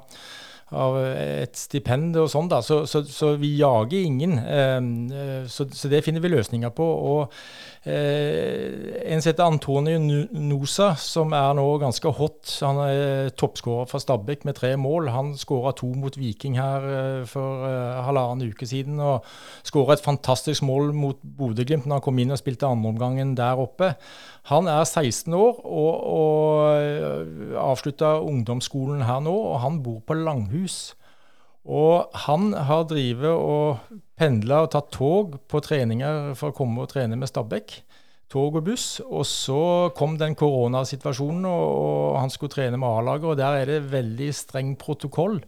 [0.73, 2.49] av et stipend og sånn.
[2.49, 4.39] da, Så, så, så vi jager ingen.
[4.39, 6.85] Eh, så, så, det finner vi løsninger på.
[6.85, 7.33] og
[7.85, 9.99] Eh, en som heter Antonio
[10.33, 12.49] Nosa, som er nå ganske hot.
[12.65, 15.11] Han er toppskårer fra Stabæk med tre mål.
[15.13, 18.97] Han skåra to mot Viking her eh, for eh, halvannen uke siden.
[18.97, 19.21] Og
[19.61, 23.93] skåra et fantastisk mål mot Bodø-Glimt når han kom inn og spilte andreomgangen der oppe.
[24.51, 30.93] Han er 16 år og, og avslutta ungdomsskolen her nå, og han bor på Langhus.
[31.65, 36.91] Og han har drevet og pendla og tatt tog på treninger for å komme og
[36.93, 37.79] trene med Stabæk.
[38.29, 38.99] Tog og buss.
[39.05, 39.61] Og så
[39.97, 43.31] kom den koronasituasjonen, og, og han skulle trene med A-laget.
[43.31, 45.39] Og der er det veldig streng protokoll.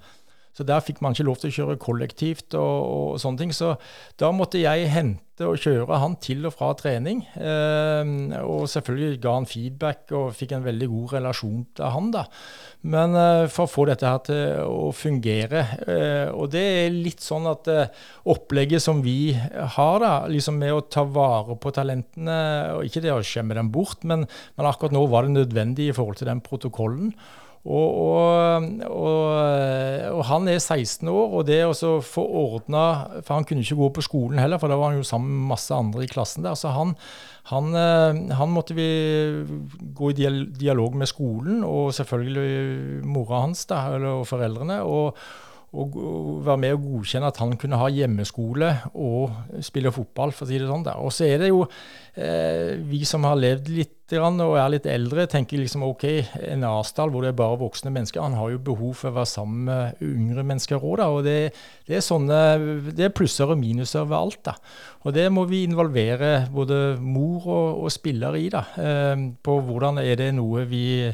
[0.58, 3.54] Så der fikk man ikke lov til å kjøre kollektivt og, og sånne ting.
[3.54, 3.76] Så
[4.18, 7.22] da måtte jeg hente og kjøre han til og fra trening.
[7.38, 8.10] Eh,
[8.42, 12.26] og selvfølgelig ga han feedback og fikk en veldig god relasjon til han, da.
[12.88, 15.64] Men eh, for å få dette her til å fungere.
[15.86, 20.76] Eh, og det er litt sånn at eh, opplegget som vi har, da, liksom med
[20.76, 22.38] å ta vare på talentene,
[22.78, 25.98] og ikke det å skjemme dem bort, men, men akkurat nå var det nødvendig i
[25.98, 27.12] forhold til den protokollen.
[27.68, 29.24] Og, og, og,
[30.14, 32.84] og, han er 16 år, og det å få ordna
[33.26, 35.76] For han kunne ikke gå på skolen heller, for da var han jo sammen masse
[35.76, 36.58] andre i klassen der.
[36.60, 36.96] Så han,
[37.52, 38.88] han, eh, han måtte vi
[39.98, 44.82] gå i dialog med skolen, og selvfølgelig mora hans da, eller foreldrene.
[44.84, 45.18] og
[45.76, 45.98] og
[46.46, 50.60] være med og godkjenne at han kunne ha hjemmeskole og spille fotball, for å si
[50.62, 50.86] det sånn.
[51.04, 51.66] Og så er det jo
[52.16, 56.06] eh, vi som har levd litt og er litt eldre, tenker liksom OK,
[56.48, 59.28] en Asdal hvor det er bare voksne mennesker, han har jo behov for å være
[59.28, 61.52] sammen med yngre mennesker òg, Og det,
[61.90, 62.38] det, er sånne,
[62.88, 64.40] det er plusser og minuser ved alt.
[64.48, 64.56] da.
[65.04, 68.64] Og det må vi involvere både mor og, og spillere i, da.
[68.80, 71.12] Eh, på hvordan er det noe vi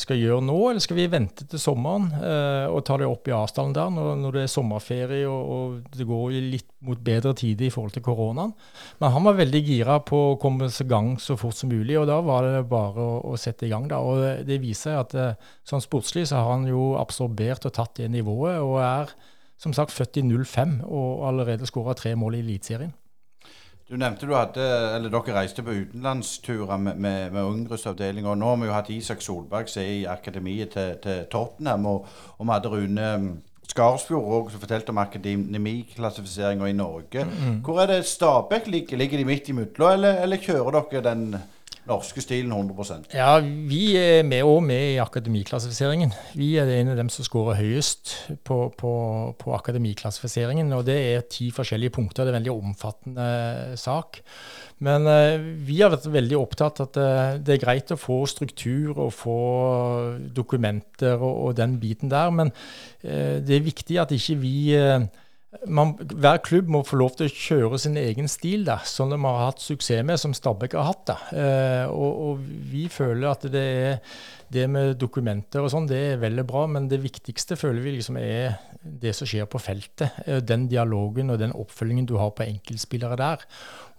[0.00, 3.34] skal gjøre nå, eller skal vi vente til sommeren eh, og ta det opp i
[3.36, 7.68] avstanden der når, når det er sommerferie og, og, det går litt mot bedre tider
[7.68, 8.50] i forhold til koronaen.
[8.98, 11.94] Men han var veldig gira på å komme seg i gang så fort som mulig,
[12.00, 13.86] og da var det bare å, å sette i gang.
[13.90, 18.02] da, og Det, viser at eh, sånn sportslig så har han jo absorbert og tatt
[18.02, 19.14] det nivået, og er
[19.60, 22.92] som sagt født i 05 og allerede skåra tre mål i Eliteserien.
[23.84, 24.64] Du nevnte du hadde,
[24.96, 28.32] eller dere reiste på utenlandsturer med, med, med ungdomsavdelinga.
[28.34, 31.84] Nå har vi jo hatt Isak Solberg som er i akademiet til, til Tottenham.
[31.90, 32.06] Og,
[32.38, 33.34] og vi hadde Rune mm,
[33.68, 37.26] Skarsfjord òg som fortalte om akademiklassifiseringa i Norge.
[37.28, 37.58] Mm.
[37.66, 39.00] Hvor er det Stabæk ligger?
[39.02, 41.36] Ligger de midt imellom, eller, eller kjører dere den
[41.88, 46.14] norske stilen 100% Ja, vi er med òg med i akademiklassifiseringen.
[46.36, 48.14] Vi er en av dem som skårer høyest
[48.46, 48.92] på, på,
[49.40, 50.72] på, akademiklassifiseringen.
[50.76, 52.24] Og det er ti forskjellige punkter.
[52.24, 54.22] Det er en veldig omfattende eh, sak.
[54.84, 58.96] Men uh, vi har vært veldig opptatt at uh, det er greit å få struktur
[58.96, 59.38] og få
[60.34, 62.32] dokumenter og, og den biten der.
[62.34, 62.50] Men
[63.04, 64.54] det er viktig at ikke vi
[65.66, 69.18] man, hver klubb må få lov til å kjøre sin egen stil, da, sånn de
[69.22, 71.12] har hatt suksess med, som Stabæk har hatt.
[71.34, 74.20] Eh, og, og, vi føler at det, er,
[74.54, 78.18] det med dokumenter og sånn, det er veldig bra, men det viktigste føler vi liksom
[78.20, 80.20] er det som skjer på feltet.
[80.26, 83.46] Eh, den dialogen og den oppfølgingen du har på enkeltspillere der.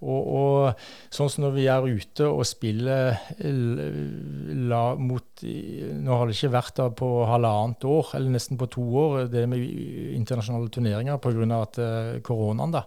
[0.03, 6.35] Og, og, sånn som når vi er ute og spiller la, mot Nå har det
[6.35, 9.63] ikke vært der på halvannet år, eller nesten på to år, det med
[10.15, 11.61] internasjonale turneringer pga.
[11.75, 12.73] Uh, koronaen.
[12.73, 12.83] da.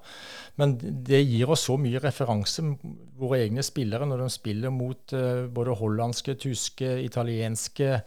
[0.61, 2.65] Men det gir oss så mye referanse,
[3.19, 8.03] våre egne spillere, når de spiller mot uh, både hollandske, tyske, italienske eh,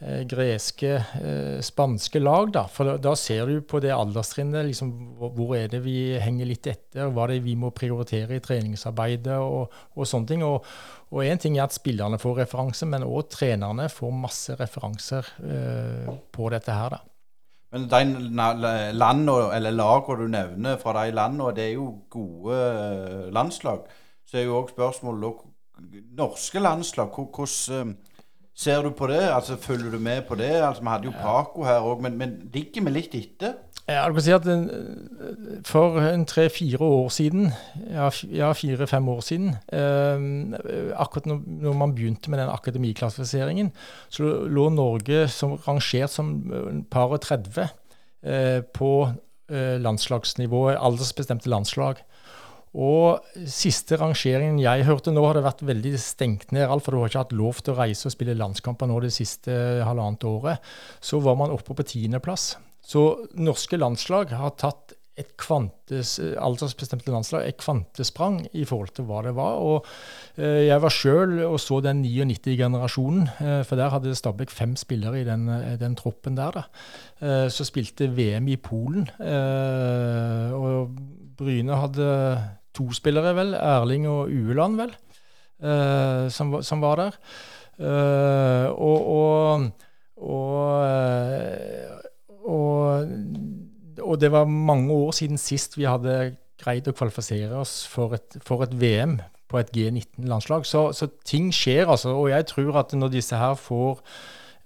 [0.00, 2.52] greske, eh, spanske lag.
[2.52, 2.64] Da.
[2.70, 7.10] For da, ser du på det alderstrinnet liksom, hvor er det vi henger litt etter,
[7.10, 10.46] hva er det vi må prioritere i treningsarbeidet og, og sånne ting.
[10.46, 10.64] Og,
[11.24, 16.50] en ting er at spillerne får referanse, men òg trenerne får masse referanser eh, på
[16.54, 16.94] dette her.
[16.94, 17.02] da.
[17.74, 18.02] Men de
[18.96, 23.88] landene, eller lagene du nevner fra de landene, det er jo gode eh, landslag.
[24.28, 25.46] Så er jo òg spørsmålet
[26.18, 28.07] Norske landslag, hvordan eh,
[28.58, 29.22] Ser du på det?
[29.22, 30.50] Altså, Følger du med på det?
[30.50, 33.54] Altså, Vi hadde jo Paco her òg, men, men, ligger vi litt etter?
[33.88, 34.48] Ja, du kan si at
[35.64, 37.52] For en tre-fire år siden,
[37.88, 43.70] ja fire-fem år siden, eh, akkurat når, man begynte med den akademiklassifiseringen,
[44.10, 46.34] så lå Norge som, rangert som
[46.90, 48.92] par og 30 eh, på
[49.50, 52.02] eh, landslagsnivå, aldersbestemte landslag.
[52.78, 56.68] Og siste rangeringen jeg hørte nå, har det vært veldig stengt ned.
[56.68, 59.10] Alt, for du har ikke hatt lov til å reise og spille landskamper nå det
[59.16, 60.70] siste halvannet året.
[61.02, 62.52] Så var man oppe på tiendeplass.
[62.88, 69.24] Så norske landslag har tatt et kvantes, aldersbestemte landslag et kvantesprang i forhold til hva
[69.26, 69.58] det var.
[69.58, 69.88] Og
[70.38, 75.24] eh, jeg var sjøl og så den 99-generasjonen, eh, for der hadde Stabæk fem spillere
[75.24, 75.48] i den,
[75.80, 76.60] den troppen der.
[76.60, 76.64] da.
[77.18, 80.94] Eh, så spilte VM i Polen, eh, og
[81.38, 82.06] Bryne hadde
[82.78, 83.54] to spillere, vel.
[83.58, 84.94] Erling og Ueland, vel,
[85.64, 87.20] uh, som, som, var der.
[87.78, 89.68] Uh, og, og,
[90.18, 91.90] og, eh,
[92.42, 93.10] og,
[94.02, 98.38] og det var mange år siden sist vi hadde greid å kvalifisere oss for et,
[98.42, 100.66] for et VM på et G19-landslag.
[100.66, 102.16] Så, så, ting skjer, altså.
[102.18, 104.02] Og jeg tror at når disse her får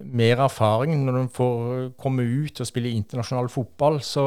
[0.04, 4.26] mer erfaring når de får komme ut og spille internasjonal fotball, så,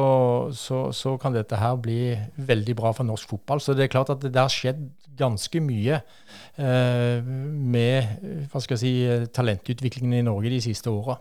[0.56, 3.62] så, så, kan dette her bli veldig bra for norsk fotball.
[3.62, 4.84] Så det er klart at det har skjedd
[5.16, 6.00] ganske mye
[6.60, 11.16] eh, med hva skal jeg si, talentutviklingen i Norge de siste åra.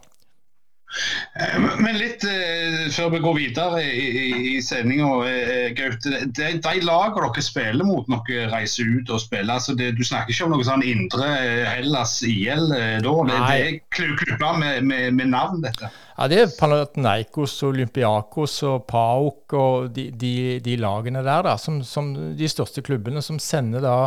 [1.35, 6.21] Eh, men litt eh, før vi går videre i, i, i sendinga, eh, Gaute.
[6.25, 10.03] De, de lagene dere spiller mot når dere reiser ut og spiller, altså det, du
[10.07, 13.17] snakker ikke om noe sånn indre eh, Hellas IL eh, da?
[13.27, 15.91] Det, det, er klubber med, med, med, navn, dette?
[16.15, 21.81] Ja, Det er Panathinaikos, Olympiakos og PAOK og de, de, de lagene der, da, som,
[21.83, 23.97] som de største klubbene som sender da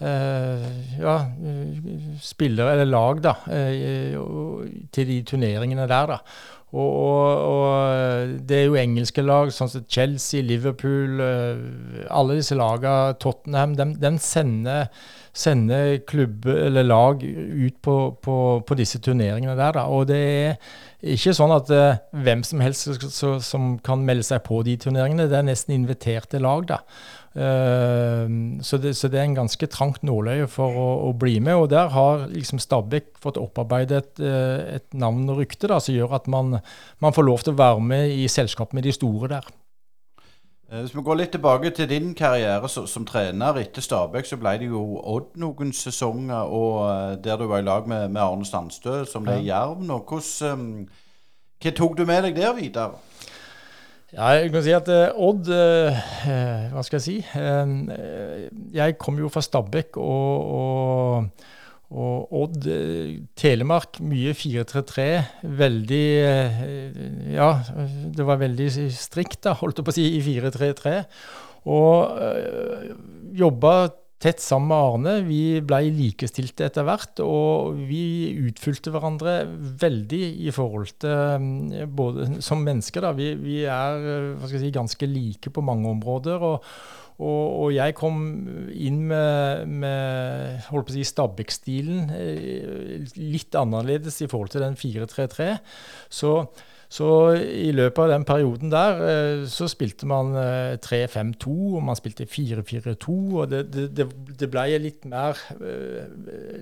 [0.00, 1.16] ja,
[2.22, 6.14] spillere, eller lag, da, uh, til de turneringene der.
[6.14, 6.18] da.
[6.70, 12.56] Og, og, og, det er jo engelske lag, sånn som Chelsea, Liverpool, uh, alle disse
[12.56, 14.86] lagene, Tottenham, de, de sender,
[15.36, 18.36] sender klubber eller lag ut på, på,
[18.66, 19.76] på, disse turneringene der.
[19.76, 19.86] Da.
[19.90, 20.56] Og det er
[21.14, 21.70] ikke sånn at
[22.10, 23.12] hvem som helst
[23.46, 26.70] som kan melde seg på de turneringene, det er nesten inviterte lag.
[26.70, 26.84] da.
[27.34, 31.54] Ehm, så det, så det, er en ganske trangt nåløye for å, å, bli med.
[31.54, 35.94] Og der har liksom Stabæk fått opparbeidet et, eh, et, navn og rykte da, som
[35.94, 36.58] gjør at man,
[36.98, 39.50] man, får lov til å være med i selskap med de store der.
[40.70, 44.40] Eh, hvis vi går litt tilbake til din karriere som, som trener etter Stabæk, så
[44.40, 48.24] ble det jo Odd noen sesonger, og eh, der du var i lag med, med
[48.24, 49.54] Arne Sandstø, som ble ja.
[49.54, 50.02] Jerv nå.
[50.02, 50.66] Hvordan,
[51.62, 52.98] hva tok du med deg der videre?
[54.10, 55.98] Ja, jeg kan si at uh, Odd uh,
[56.72, 57.16] Hva skal jeg si?
[57.30, 61.46] Uh, jeg kom jo fra Stabekk og, og,
[61.94, 62.66] og Odd
[63.38, 65.06] Telemark, mye 4-3-3.
[65.62, 66.02] Veldig
[67.36, 67.52] Ja,
[68.16, 70.94] det var veldig strikt, da, holdt jeg på å si, i 4-3-3.
[71.70, 72.20] Og
[73.36, 73.74] jobba
[74.20, 75.14] tett sammen med Arne.
[75.24, 79.42] Vi ble likestilte etter hvert, og vi utfylte hverandre
[79.80, 83.06] veldig i forhold til både som mennesker.
[83.06, 86.40] da, Vi, vi er si, ganske like på mange områder.
[86.40, 86.64] og
[87.20, 88.20] og, og, jeg kom
[88.72, 92.08] inn med, med holdt på å si Stabæk-stilen
[93.20, 95.50] litt annerledes i forhold til den 4-3-3.
[96.08, 96.32] Så
[96.90, 97.06] så
[97.38, 100.32] i løpet av den perioden der eh, så spilte man
[100.82, 103.14] 3-5-2, eh, og man spilte 4-4-2.
[103.38, 106.08] Og det, det, det, ble litt mer, eh,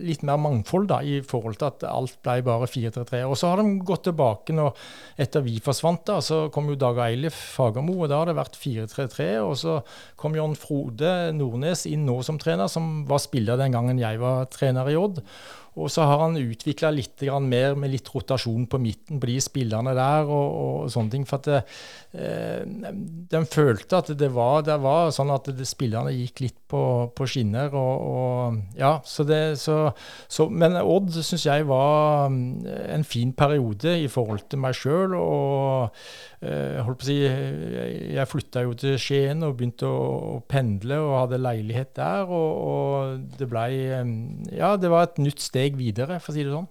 [0.04, 3.22] litt mer mangfold da, i forhold til at alt ble bare 4-3-3.
[3.24, 4.68] Og så har de gått tilbake nå
[5.16, 6.04] etter vi forsvant.
[6.10, 9.30] da, Så kom jo Dag Eilif Fagermo, og da har det vært 4-3-3.
[9.46, 9.78] Og så
[10.20, 14.44] kom Jon Frode Nordnes inn nå som trener, som var spiller den gangen jeg var
[14.52, 15.22] trener i Odd.
[15.78, 19.94] Og så har han utvikla litt mer med litt rotasjon på midten på de spillerne
[19.96, 21.26] der og, og sånne ting.
[21.28, 21.60] For at det,
[22.18, 22.92] eh,
[23.32, 26.82] de følte at det var, det var sånn at spillerne gikk litt på,
[27.14, 27.74] på skinner.
[27.78, 29.80] Og, og, ja, så det, så,
[30.28, 32.66] så, men Odd syns jeg var mm,
[32.98, 35.16] en fin periode i forhold til meg sjøl.
[35.18, 36.00] Og
[36.40, 41.00] eh, holdt på å si, jeg flytta jo til Skien og begynte å, å pendle
[41.04, 42.26] og hadde leilighet der.
[42.28, 46.54] Og, og det blei Ja, det var et nytt steg videre, for å si det
[46.54, 46.68] sånn.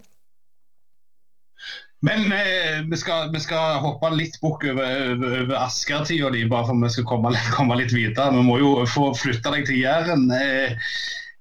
[2.05, 6.83] Men eh, vi, skal, vi, skal, hoppe litt bukk over, over, over Asker-tida bare for
[6.83, 8.33] vi skal komme, komme, litt videre.
[8.35, 10.27] Vi må jo få flytte deg til Jæren.
[10.33, 10.77] Eh,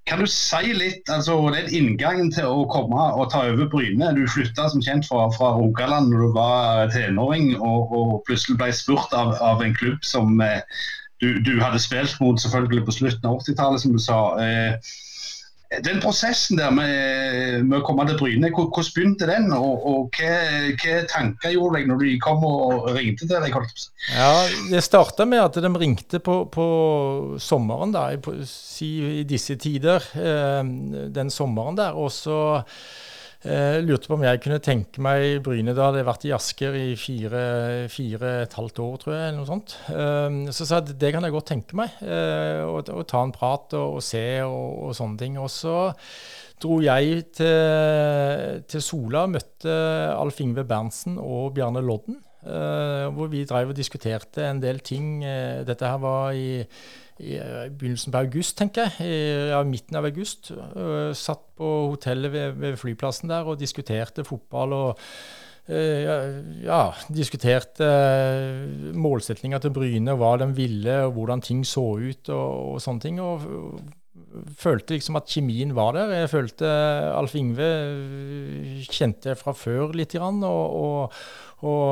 [0.07, 4.13] kan du si litt, altså den inngangen til å komme og ta over Bryne?
[4.15, 8.71] Du flytta som kjent fra, fra Rogaland når du var tenåring, og, og plutselig ble
[8.77, 10.63] spurt av, av en klubb som eh,
[11.21, 14.21] du, du, hadde spilt mot selvfølgelig på slutten av 80-tallet, som du sa.
[14.41, 14.95] Eh,
[15.83, 19.49] den prosessen der med, med, å komme til Bryne, hvordan begynte den?
[19.55, 20.37] Og, og hva,
[20.79, 23.57] hva, tanker gjorde deg når de kom og ringte til deg?
[24.15, 24.31] Ja,
[24.71, 26.67] Det starta med at de ringte på, på
[27.43, 30.07] sommeren, da, i, i disse tider.
[30.15, 30.63] Eh,
[31.17, 31.99] den sommeren der.
[31.99, 32.39] Og så
[33.49, 35.75] eh, lurte på om jeg kunne tenke meg Bryne.
[35.77, 37.43] Da hadde jeg vært i Asker i fire,
[37.93, 39.23] fire et halvt år, tror jeg.
[39.29, 39.77] eller noe sånt.
[39.93, 41.95] Eh, så sa jeg at det kan jeg godt tenke meg.
[42.03, 45.39] Eh, å ta en prat og, og se og, og, sånne ting.
[45.43, 45.79] Og så
[46.63, 49.73] dro jeg til, til Sola, møtte
[50.17, 52.23] Alf Ingve Berntsen og Bjarne Lodden.
[53.17, 55.21] hvor vi drev og diskuterte en del ting.
[55.67, 56.63] dette her var i
[57.23, 57.39] i
[57.73, 59.09] begynnelsen på august, tenker jeg.
[59.09, 60.53] I ja, midten av august.
[60.53, 64.75] Uh, satt på hotellet ved, ved, flyplassen der og diskuterte fotball.
[64.77, 65.05] og
[65.71, 72.33] uh, ja, diskuterte uh, målsettinga til Bryne, hva de ville, og hvordan ting så ut
[72.35, 73.23] og, og sånne ting.
[73.23, 73.49] og
[74.61, 76.13] følte liksom at kjemien var der.
[76.23, 76.69] Jeg følte
[77.17, 77.69] Alf Ingve
[78.87, 80.15] kjente jeg fra før litt.
[80.17, 81.17] Grann, og, og,
[81.67, 81.83] og,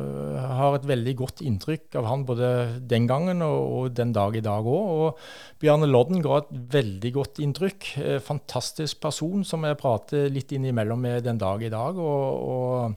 [0.00, 2.50] øh, har et veldig godt inntrykk av han både
[2.90, 4.92] den gangen og, og den dag i dag òg.
[5.00, 7.90] Og Bjarne Lodden ga et veldig godt inntrykk.
[8.04, 11.98] Eh, fantastisk person som jeg prater litt innimellom med den dag i dag.
[11.98, 12.96] og, og,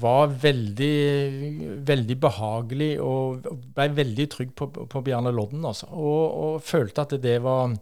[0.00, 5.64] var veldig, veldig behagelig og ble veldig trygg på, på Bjarne Lodden.
[5.64, 5.88] Altså.
[5.90, 7.74] Og, og, følte at det, var,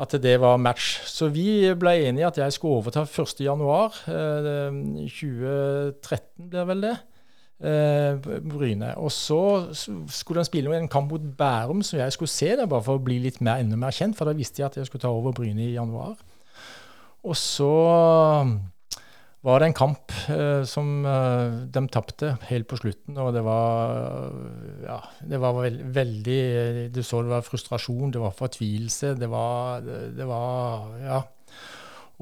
[0.00, 0.98] at det var match.
[1.08, 6.96] Så vi ble enige at jeg skulle overta 1.1.2013, Eh, 2013, blir vel det.
[7.62, 8.94] Eh, Bryne.
[8.98, 9.70] Og så
[10.10, 13.04] skulle han spille en kamp mot Bærum som jeg skulle se der, bare for å
[13.04, 14.18] bli litt mer, enda mer kjent.
[14.18, 16.16] For da visste jeg at jeg skulle ta over Bryne i januar.
[17.22, 17.70] Og så
[19.42, 23.18] var det en kamp eh, som eh, de tapte helt på slutten.
[23.18, 24.30] Og det var,
[24.86, 26.40] ja, det var veld, veldig
[26.94, 29.16] Du så det var frustrasjon, det var fortvilelse.
[29.18, 31.22] Det var, det var Ja.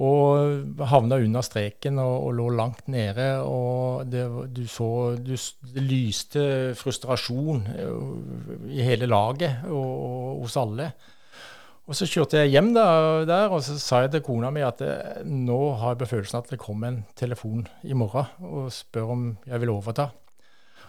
[0.00, 3.26] Og havna under streken og, og, lå langt nede.
[3.44, 4.24] Og det,
[4.56, 6.42] du så du, Det lyste
[6.78, 10.92] frustrasjon eh, i hele laget og, og hos alle.
[11.90, 12.87] Og Så kjørte jeg hjem da,
[13.26, 14.92] der, og så sa jeg til kona mi at det,
[15.26, 19.24] nå har jeg på følelsen at det kommer en telefon i morgen og spør om
[19.42, 20.12] jeg vil overta.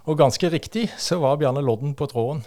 [0.05, 2.43] Og ganske riktig så var Bjarne Lodden på tråden.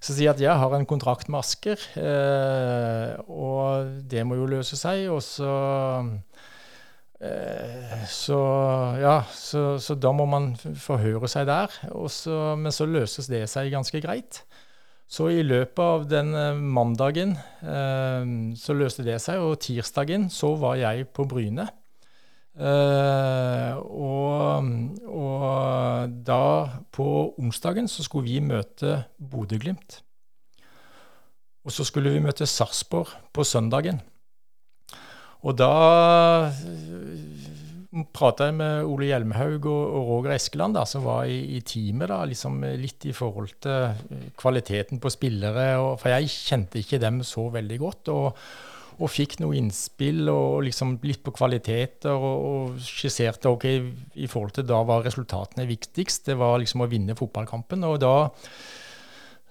[0.00, 4.80] Så sier at jeg har en kontrakt med Asker, eh, og det må jo løse
[4.80, 5.04] seg.
[5.12, 5.52] Og så
[7.20, 8.40] eh, så
[9.00, 11.72] ja, så, så, da må man forhøre seg der.
[12.08, 14.40] Så, men så løses det seg ganske greit.
[15.10, 18.24] Så i løpet av den eh, mandagen eh,
[18.58, 21.68] så løste det seg, og tirsdagen så var jeg på Bryne.
[22.54, 24.70] Eh, og,
[25.10, 26.40] og, da,
[26.94, 27.08] på
[27.42, 30.00] onsdagen, så skulle vi møte Bodø-Glimt.
[31.64, 34.02] Og så skulle vi møte Sarpsborg på søndagen.
[35.44, 35.70] Og da
[38.14, 42.10] prata jeg med Ole Hjelmhaug og, og Roger Eskeland, da, som var i, i teamet,
[42.10, 45.66] da, liksom litt i forhold til eh, kvaliteten på spillere.
[45.82, 48.14] Og, for jeg kjente ikke dem så veldig godt.
[48.14, 48.46] og
[48.94, 53.64] og fikk noe innspill og liksom litt på kvaliteter og, og skisserte ok,
[54.22, 56.28] i forhold til da var resultatene viktigst.
[56.28, 57.82] Det var liksom å vinne fotballkampen.
[57.88, 58.82] Og da Eh,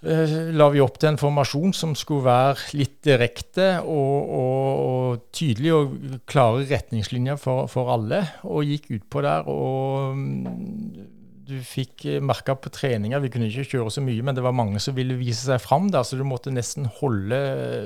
[0.04, 5.74] la vi opp til en formasjon som skulle være litt direkte og, og, og tydelig
[5.78, 5.93] og
[6.28, 8.20] klare retningslinjer for, for, alle.
[8.43, 13.91] Og gikk utpå der og mm, du fikk merka på treninger Vi kunne ikke kjøre
[13.91, 16.54] så mye, men det var mange som ville vise seg fram der, så du måtte
[16.56, 17.39] nesten holde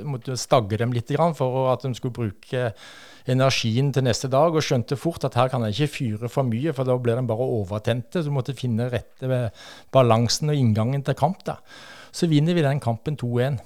[0.06, 2.72] måtte stagge dem litt for at de skulle bruke
[3.28, 6.74] energien til neste dag, og skjønte fort at her kan jeg ikke fyre for mye,
[6.74, 8.22] for da blir de bare overtente.
[8.22, 9.42] Så du måtte finne rette
[9.92, 11.44] balansen og inngangen til kamp.
[11.48, 11.58] da.
[12.18, 13.60] Så vinner vi den kampen 2-1.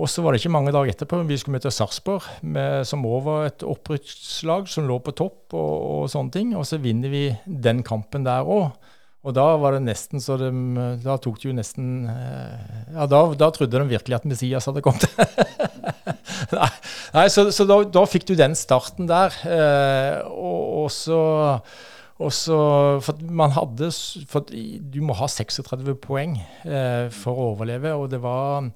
[0.00, 2.24] Og så var det ikke mange dager etterpå vi skulle møte Sarpsborg,
[2.88, 6.54] som òg var et opprykkslag som lå på topp og, og, sånne ting.
[6.56, 8.70] Og så vinner vi den kampen der òg.
[9.20, 10.48] Og da var det nesten så de
[11.04, 14.80] Da tok de jo nesten eh, Ja, da, da trodde de virkelig at Messias hadde
[14.80, 15.04] kommet.
[16.56, 16.70] nei,
[17.12, 19.36] nei, så, så da, da, fikk du den starten der.
[19.44, 21.20] Eh, og, og så
[22.20, 22.60] og så,
[23.00, 23.88] for hadde,
[24.28, 24.52] for
[24.92, 26.36] Du må ha 36 poeng
[26.68, 27.94] eh, for å overleve.
[27.96, 28.68] og det var,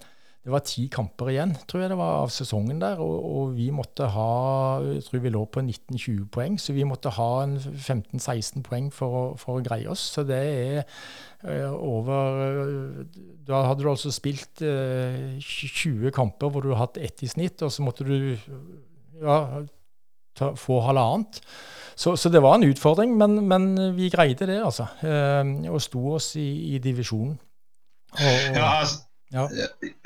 [0.45, 3.03] det var ti kamper igjen tror jeg det var, av sesongen der.
[3.05, 7.12] Og, og vi måtte ha jeg tror vi lå på 19-20 poeng, så vi måtte
[7.18, 10.07] ha 15-16 poeng for å, for å, greie oss.
[10.16, 10.80] Så det er
[11.45, 13.05] eh, over
[13.45, 17.61] Da hadde du altså spilt eh, 20 kamper hvor du har hatt ett i snitt,
[17.61, 18.38] og så måtte du
[19.20, 19.38] ja,
[20.32, 21.45] ta, få halvannet.
[21.97, 24.88] Så, så, det var en utfordring, men, men vi greide det, altså.
[25.07, 27.36] Eh, og sto oss i, i divisjonen.
[28.14, 29.49] Og, ja, altså, ja.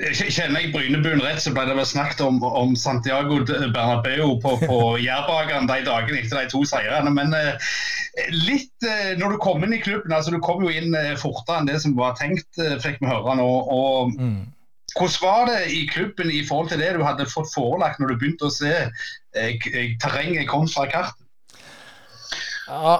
[0.09, 4.77] Kjenner jeg Brynebuen rett, så ble det vel snakket om, om Santiago Bernabeu på, på
[5.05, 7.11] Jærbakeren de dagene etter de to seirene.
[7.13, 7.69] Men eh,
[8.33, 11.61] litt eh, når du kom inn i klubben, altså du kom jo inn eh, fortere
[11.61, 12.49] enn det som var tenkt,
[12.81, 13.49] fikk vi høre nå.
[13.75, 14.39] og mm.
[14.97, 18.21] Hvordan var det i klubben i forhold til det du hadde fått forelagt når du
[18.23, 18.73] begynte å se
[20.01, 21.28] terrenget fra kartet?
[22.69, 22.95] Ja,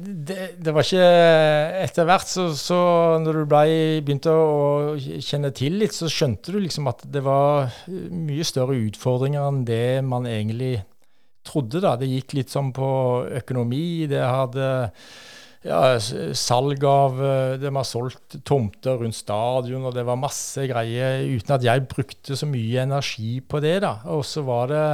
[0.00, 1.06] det, det, var ikke
[1.82, 2.78] Etter hvert, så, så
[3.20, 3.64] når du ble,
[4.06, 9.44] begynte å kjenne til litt, så skjønte du liksom at det var mye større utfordringer
[9.44, 10.78] enn det man egentlig
[11.46, 11.82] trodde.
[11.84, 11.94] da.
[12.00, 12.88] Det gikk litt sånn på
[13.42, 14.06] økonomi.
[14.10, 14.68] Det hadde
[15.66, 17.18] ja, salg av
[17.60, 22.38] Det har solgt tomter rundt stadion, og det var masse greier uten at jeg brukte
[22.38, 23.80] så mye energi på det.
[23.84, 23.98] da.
[24.14, 24.86] Og så var det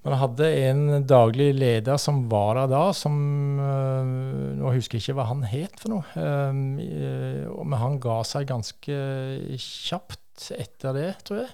[0.00, 3.16] man hadde en daglig leder som var der da, som
[3.60, 4.12] øh,
[4.60, 6.04] Nå husker jeg ikke hva han het for noe.
[6.16, 6.54] Øh,
[7.60, 8.96] men han ga seg ganske
[9.60, 11.52] kjapt etter det, tror jeg.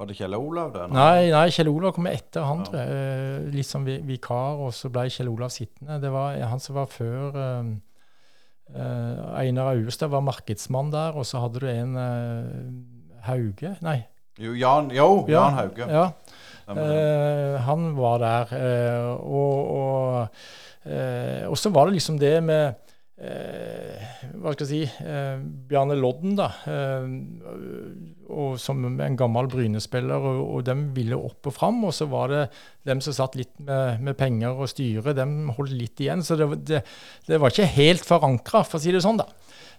[0.00, 0.90] Var det Kjell Olav der?
[0.94, 3.50] Nei, nei Kjell Olav kom etter han, tror jeg.
[3.54, 5.98] Litt som vikar, og så ble Kjell Olav sittende.
[6.02, 7.38] Det var han som var før
[8.70, 11.98] Einar Auestad var markedsmann der, og så hadde du en
[13.26, 13.98] Hauge Nei,
[14.38, 15.88] jo, Jan, jo, Jan Hauge.
[15.90, 16.10] Ja.
[16.70, 18.54] Eh, han var der.
[18.54, 20.28] Eh, og, og,
[20.86, 22.78] eh, og, så var det liksom det med
[23.18, 24.06] eh,
[24.38, 25.06] Hva skal jeg si
[25.70, 26.50] Bjarne Lodden, da.
[26.70, 27.10] Eh,
[28.30, 31.82] og som en gammel Bryne-spiller, og, og dem ville opp og fram.
[31.88, 32.44] Og så var det
[32.86, 36.22] dem som satt litt med, med penger og styre, dem holdt litt igjen.
[36.22, 36.84] Så det, det,
[37.26, 39.26] det var ikke helt forankra, for å si det sånn, da.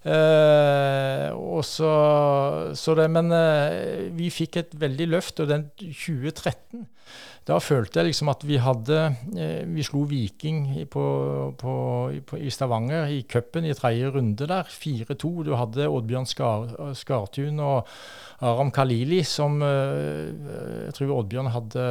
[0.01, 1.91] Og så,
[2.73, 6.87] så det, men uh, vi fikk et veldig løft, og den 2013
[7.49, 8.97] da følte jeg liksom at vi hadde
[9.33, 10.59] uh, Vi slo Viking
[10.93, 11.05] på,
[11.57, 11.73] på,
[12.27, 15.31] på, i Stavanger i cupen i tredje runde der, 4-2.
[15.47, 17.89] Du hadde Oddbjørn Skar, Skartun og
[18.45, 21.83] Aram Kalili som Jeg tror Oddbjørn hadde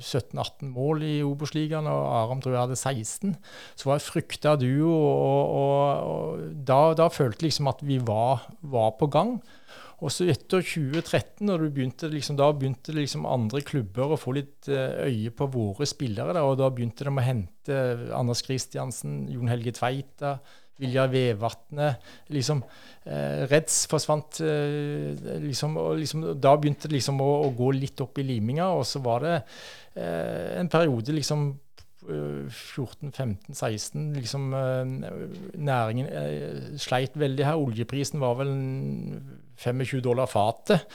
[0.00, 3.36] 17-18 mål i Obos-ligaen, og Aram tror jeg hadde 16.
[3.76, 8.00] Så var jeg frykta duo, og, og, og da, da følte jeg liksom at vi
[8.04, 9.38] var, var på gang.
[10.00, 14.70] Og så etter 2013, når begynte, liksom, da begynte liksom andre klubber å få litt
[14.72, 16.34] uh, øye på våre spillere.
[16.36, 17.78] Da, og da begynte de å hente
[18.16, 20.38] Anders Kristiansen, Jon Helge Tveita,
[20.80, 22.06] Viljar Vevatnet.
[22.32, 22.62] Liksom,
[23.04, 24.38] eh, Reds forsvant.
[24.40, 25.12] Eh,
[25.44, 28.86] liksom, og liksom, da begynte det liksom å, å, gå litt opp i liminga, og
[28.88, 29.34] så var det
[30.00, 31.50] en periode liksom
[32.08, 34.84] 14-15-16 liksom eh,
[35.60, 37.54] Næringen eh, sleit veldig her.
[37.60, 38.48] Oljeprisen var vel
[39.60, 40.86] 25 dollar fatet.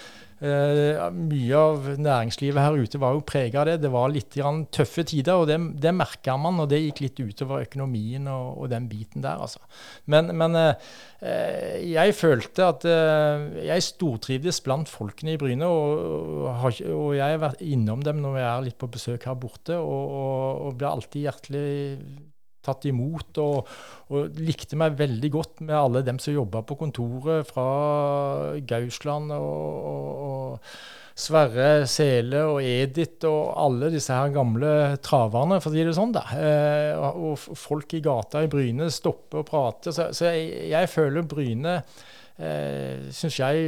[0.43, 3.77] Eh, mye av næringslivet her ute var jo prega av det.
[3.85, 4.35] Det var litt
[4.75, 6.59] tøffe tider, og det, det merka man.
[6.63, 9.63] Og det gikk litt utover økonomien og, og den biten der, altså.
[10.11, 16.05] Men, men eh, jeg følte at eh, jeg stortrivdes blant folkene i Bryne, og,
[16.51, 19.79] og, og, jeg har vært innom dem når jeg er litt på besøk her borte,
[19.79, 21.67] og, og blir alltid hjertelig
[22.65, 23.71] tatt imot, og,
[24.11, 27.65] og, likte meg veldig godt med alle dem som jobba på kontoret, fra
[28.67, 30.69] Gausland og, og, og,
[31.15, 36.11] Sverre Sele og Edith og alle disse her gamle traverne, for å si det sånn.
[36.11, 36.25] da.
[36.35, 39.95] Eh, og folk i gata i Bryne stopper og prater.
[39.95, 41.77] Så, så jeg, jeg, føler Bryne
[42.35, 43.63] eh, syns jeg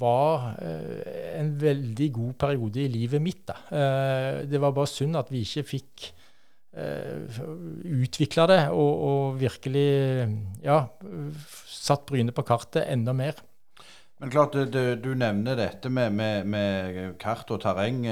[0.00, 3.44] var eh, en veldig god periode i livet mitt.
[3.48, 3.58] da.
[3.70, 6.08] Eh, det var bare synd at vi ikke fikk
[6.78, 9.88] utvikla det og, og, virkelig
[10.64, 10.80] ja,
[11.66, 13.40] satt Bryne på kartet enda mer.
[14.18, 18.02] Men klart, du, du nevner dette med, med, med, kart og terreng.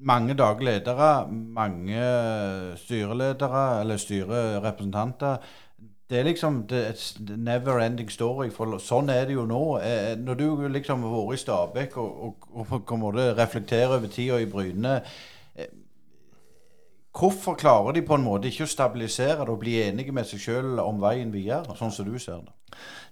[0.00, 2.04] Mange daglige ledere, mange
[2.80, 5.40] styreledere eller styrerepresentanter.
[6.10, 8.48] Det er liksom et never ending story.
[8.50, 9.78] for Sånn er det jo nå.
[9.78, 14.40] Eh, når du liksom har vært i Stabekk og, og, og måte reflekterer over tida
[14.42, 14.96] i Bryne
[17.10, 20.42] Hvorfor klarer de på en måte ikke å stabilisere det og bli enige med seg
[20.44, 22.54] sjøl om veien videre, sånn som du ser det?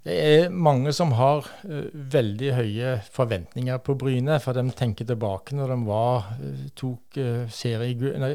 [0.06, 4.38] Det er mange som har uh, veldig høye forventninger på Bryne.
[4.40, 8.30] For de tenker tilbake når de var, uh, tok uh, serie, nei,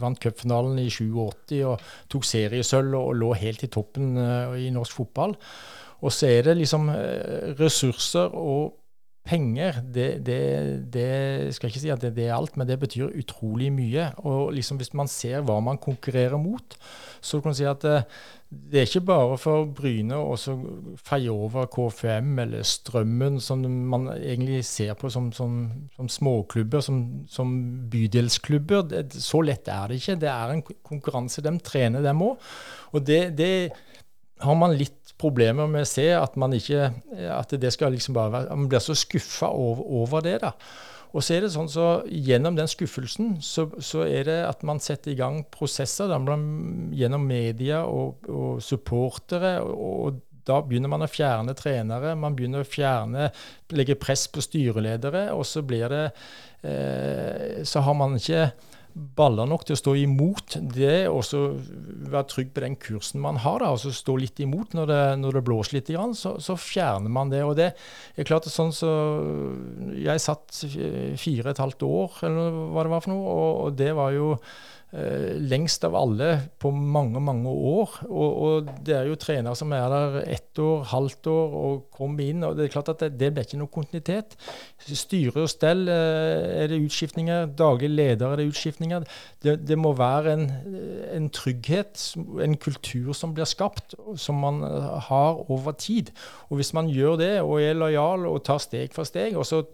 [0.00, 4.16] vant cupfinalen i 87 og tok seriesølv og, og, lå helt i toppen
[4.56, 5.36] i norsk fotball.
[6.04, 6.88] Og så er det liksom
[7.60, 8.72] ressurser og
[9.24, 10.38] penger, det, det,
[10.92, 14.10] det, skal jeg ikke si at det, det, er alt, men det betyr utrolig mye.
[14.28, 16.76] Og liksom hvis man ser hva man konkurrerer mot,
[17.24, 18.02] så kan man si at det,
[18.54, 20.36] det er ikke bare for Bryne å
[21.02, 25.56] feie over KFM eller Strømmen, som man egentlig ser på som, som,
[25.96, 27.56] som småklubber, som, som
[27.90, 28.92] bydelsklubber.
[29.10, 30.20] så lett er det ikke.
[30.22, 31.42] Det er en konkurranse.
[31.42, 32.52] De trener, dem òg.
[32.94, 33.56] Og det
[34.44, 36.90] har man litt problemer med å se at man ikke
[37.32, 40.40] at det skal liksom bare være, Man blir så skuffa over, over, det.
[40.44, 40.52] da.
[41.14, 44.82] Og så er det sånn så Gjennom den skuffelsen så, så er det at man
[44.82, 49.56] setter i gang prosesser da, gjennom media og, og supportere.
[49.64, 53.30] og, og da begynner man å fjerne trenere, man begynner å fjerne,
[53.72, 56.04] legge press på styreledere, og så blir det
[56.68, 58.50] eh, Så har man ikke
[58.94, 61.24] baller nok til å stå imot det, og
[62.12, 65.38] være trygg på den kursen man har, da, altså stå litt imot når det, når
[65.38, 67.42] det blåser litt, så, så, fjerner man det.
[67.42, 68.92] Og det er klart sånn så
[69.98, 70.62] Jeg satt
[71.18, 74.14] fire og et halvt år, eller hva det var for noe, og, og det var
[74.14, 74.30] jo
[74.94, 76.28] lengst av alle
[76.62, 77.96] på mange, mange år.
[78.06, 82.22] Og, og, det er jo trenere som er der ett år, halvt år og kommer
[82.22, 82.44] inn.
[82.46, 84.36] og Det er klart at det, det blir ikke noe kontinuitet.
[84.84, 87.48] Styre og stell eh, er det utskiftninger.
[87.58, 89.06] Daglig leder er det utskiftninger.
[89.42, 90.46] Det, det må være en,
[91.14, 92.04] en, trygghet,
[92.44, 96.14] en kultur som blir skapt, som man eh, har over tid.
[96.50, 99.64] Og Hvis man gjør det og er lojal og tar steg for steg, og så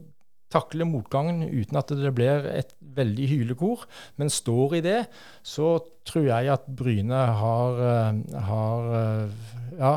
[0.52, 3.86] takle motgangen uten at det blir et veldig hylekor,
[4.18, 4.98] men står i det,
[5.46, 5.78] så
[6.08, 9.48] tror jeg at Bryne har, eh, har eh,
[9.78, 9.94] ja,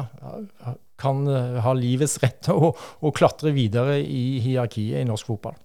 [1.02, 5.58] kan eh, ha livets rett til å, å klatre videre i hierarkiet i norsk fotball.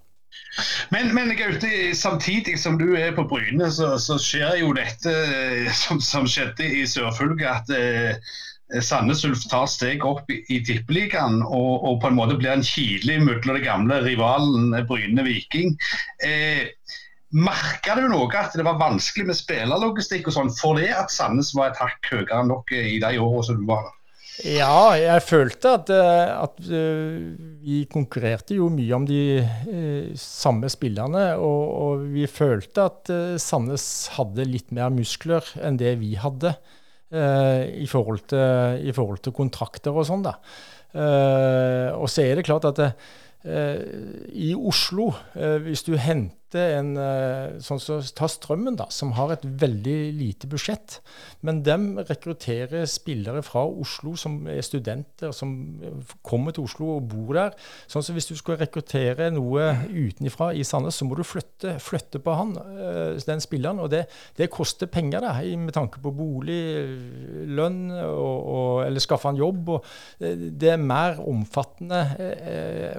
[0.95, 5.13] Men, men Gaute, samtidig som du er på Bryne, så, så skjer jo dette
[5.77, 8.29] som, som skjedde i Sørfylket, at
[8.85, 12.65] Sandnes Ulf tar steg opp i, i tippeligaen og, og, på en måte blir en
[12.65, 15.77] kile mellom det gamle rivalen eh, Bryne Viking.
[16.25, 16.69] Eh,
[17.29, 21.53] Merka du noe at det var vanskelig med spillerlogistikk og sånn, for det at Sandnes
[21.57, 23.95] var et hakk høyere dere i de årene som du var der?
[24.49, 31.25] Ja, jeg følte at, at, vi konkurrerte jo mye om de eh, samme spillerne.
[31.43, 33.13] Og, og, vi følte at
[33.43, 36.55] Sandnes hadde litt mer muskler enn det vi hadde.
[37.09, 40.27] Eh, i forhold, til, i, forhold til, kontrakter og sånn.
[40.27, 40.35] da.
[40.93, 42.89] Eh, og så er det klart at det,
[43.49, 43.81] eh,
[44.29, 45.15] i Oslo,
[45.65, 49.45] hvis du henter hente en eh, sånn som så, Ta Strømmen, da, som har et
[49.45, 51.01] veldig lite budsjett.
[51.43, 55.81] Men de rekrutterer spillere fra Oslo som er studenter, som
[56.23, 57.55] kommer til Oslo og bor der.
[57.87, 62.19] Sånn så Hvis du skal rekruttere noe utenfra i Sandnes, så må du flytte, flytte
[62.19, 63.81] på han, eh, den spilleren.
[63.81, 66.59] Og det, det koster penger, da, med tanke på bolig,
[67.49, 69.69] lønn og, og, eller skaffe han jobb.
[69.77, 69.85] og
[70.19, 72.97] Det er mer omfattende eh,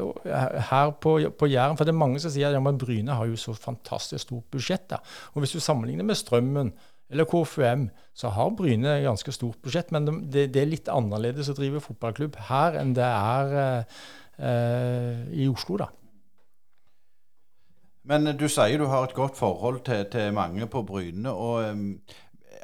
[0.69, 1.77] her på, på Jæren.
[1.77, 4.87] For det er mange som sier ja, Bryne har jo så fantastisk stort budsjett.
[4.91, 5.01] da.
[5.33, 6.73] Og Hvis du sammenligner med Strømmen
[7.09, 9.91] eller KFUM, så har Bryne ganske stort budsjett.
[9.95, 13.87] Men det, det, er litt annerledes å drive fotballklubb her enn det er
[14.39, 15.89] i Oslo, da.
[18.09, 21.29] Men du sier du har et godt forhold til, til mange på Bryne.
[21.29, 21.99] og um,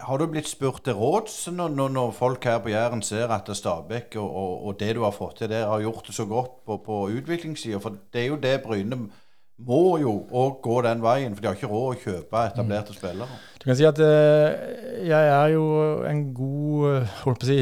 [0.01, 4.17] Har du blitt spurt til råds når, når, folk her på Jæren ser at Stabæk
[4.17, 6.79] og, og, og, det du har fått til der, har gjort det så godt på,
[6.85, 7.79] på utviklingssida?
[7.83, 9.05] For det er jo det Bryne
[9.63, 12.97] må jo òg gå den veien, for de har ikke råd å kjøpe etablerte mm.
[12.99, 13.39] spillere.
[13.61, 14.49] Du kan si at uh,
[15.07, 15.65] jeg er jo
[16.09, 17.61] en god uh, holdt på å si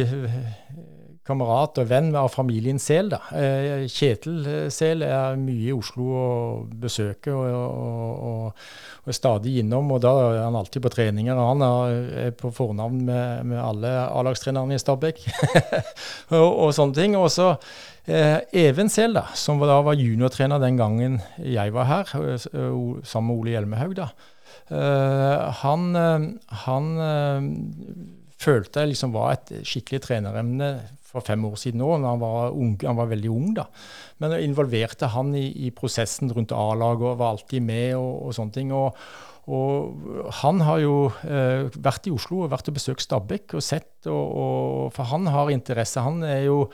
[1.23, 3.09] kamerat og venn av familien Sel.
[3.13, 3.21] da.
[3.37, 8.65] Eh, Kjetil eh, Sel er mye i Oslo og besøker og, og, og,
[9.05, 9.91] og, er stadig innom.
[9.95, 11.39] og Da er han alltid på treninger.
[11.39, 15.23] og Han er på fornavn med, med alle A-lagstrenerne i Stabæk
[16.41, 17.15] og, sånne ting.
[17.19, 22.09] Og så eh, Even Sel, da, som da var juniortrener den gangen jeg var her,
[22.19, 22.47] eh,
[23.07, 23.95] sammen med Ole Hjelmehaug.
[23.95, 24.09] da.
[25.63, 25.91] Han,
[26.63, 26.85] han
[28.39, 30.69] følte jeg liksom var et skikkelig treneremne
[31.13, 33.51] for fem år siden òg, han var, ung, han var veldig ung.
[33.57, 33.67] da.
[34.23, 38.55] Men involverte han i, i prosessen rundt A-laget og var alltid med og, og sånne
[38.55, 38.73] ting.
[38.73, 38.97] og
[39.51, 40.93] og han har jo
[41.27, 45.27] eh, vært i Oslo og vært og besøkt Stabekk og sett, og, og, for han
[45.27, 45.99] har interesse.
[45.99, 46.69] Han er jo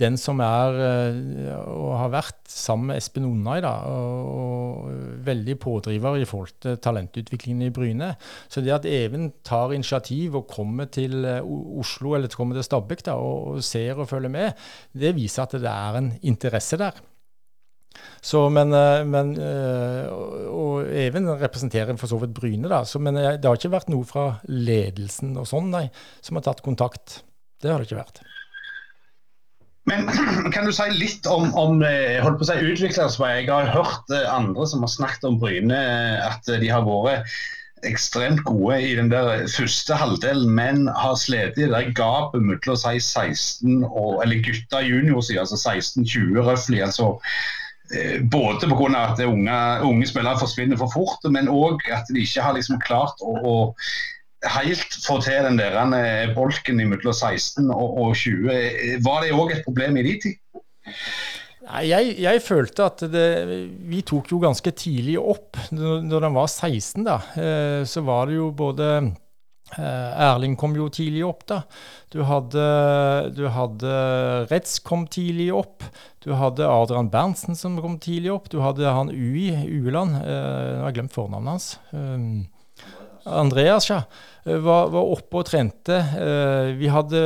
[0.00, 4.88] den som er eh, og har vært sammen med Espen Onnai, da, og, og,
[5.28, 8.14] veldig pådriver i forhold til talentutviklingen i Bryne.
[8.48, 13.04] Så det at Even tar initiativ og kommer til eh, Oslo eller kommer til Stabekk
[13.12, 17.04] og, og ser og følger med, det viser at det er en interesse der.
[18.24, 20.06] Så, men, eh, men, eh,
[20.48, 22.82] og Even representerer for så vidt Bryne, da.
[22.88, 25.88] Så, men det har ikke vært noe fra ledelsen og sånn, nei,
[26.24, 27.20] som har tatt kontakt.
[27.60, 28.22] Det har det ikke vært.
[29.90, 30.08] Men
[30.54, 33.34] kan du si litt om, om eh, holdt på å si utviklingsvei?
[33.42, 35.82] Jeg har hørt andre som har snakket om Bryne,
[36.24, 37.28] at de har vært
[37.84, 42.94] ekstremt gode i den der første halvdelen, men har slitt i det gapet mellom si
[42.96, 46.80] 16 og eller gutta junior, altså 16-20 røftlig.
[46.86, 47.63] Altså Eh,
[48.32, 49.02] både pga.
[49.02, 53.20] at unge, unge, spillere forsvinner for fort, men òg at de ikke har liksom klart
[53.20, 53.54] å, å
[54.56, 59.00] helt få til den der eh, bolken mellom 16 og, og 20.
[59.04, 60.62] Var det òg et problem i de tid?
[61.64, 63.28] Nei, jeg, jeg, følte at det,
[63.88, 65.56] vi tok jo ganske tidlig opp.
[65.72, 68.90] Når, den var 16, da, eh, så var det jo både
[69.78, 71.62] Erling kom jo tidlig opp, da.
[72.14, 72.64] Du hadde,
[73.34, 73.94] du hadde
[74.50, 75.82] Retz kom tidlig opp.
[76.24, 78.46] Du hadde Adrian Berntsen som kom tidlig opp.
[78.52, 80.16] Du hadde han Ui, Ueland.
[80.22, 81.66] Eh, jeg har glemt fornavnet hans.
[81.90, 82.46] Um,
[83.28, 84.02] Andreas ja,
[84.44, 85.98] eh, var, var, oppe og trente.
[86.78, 87.20] Vi hadde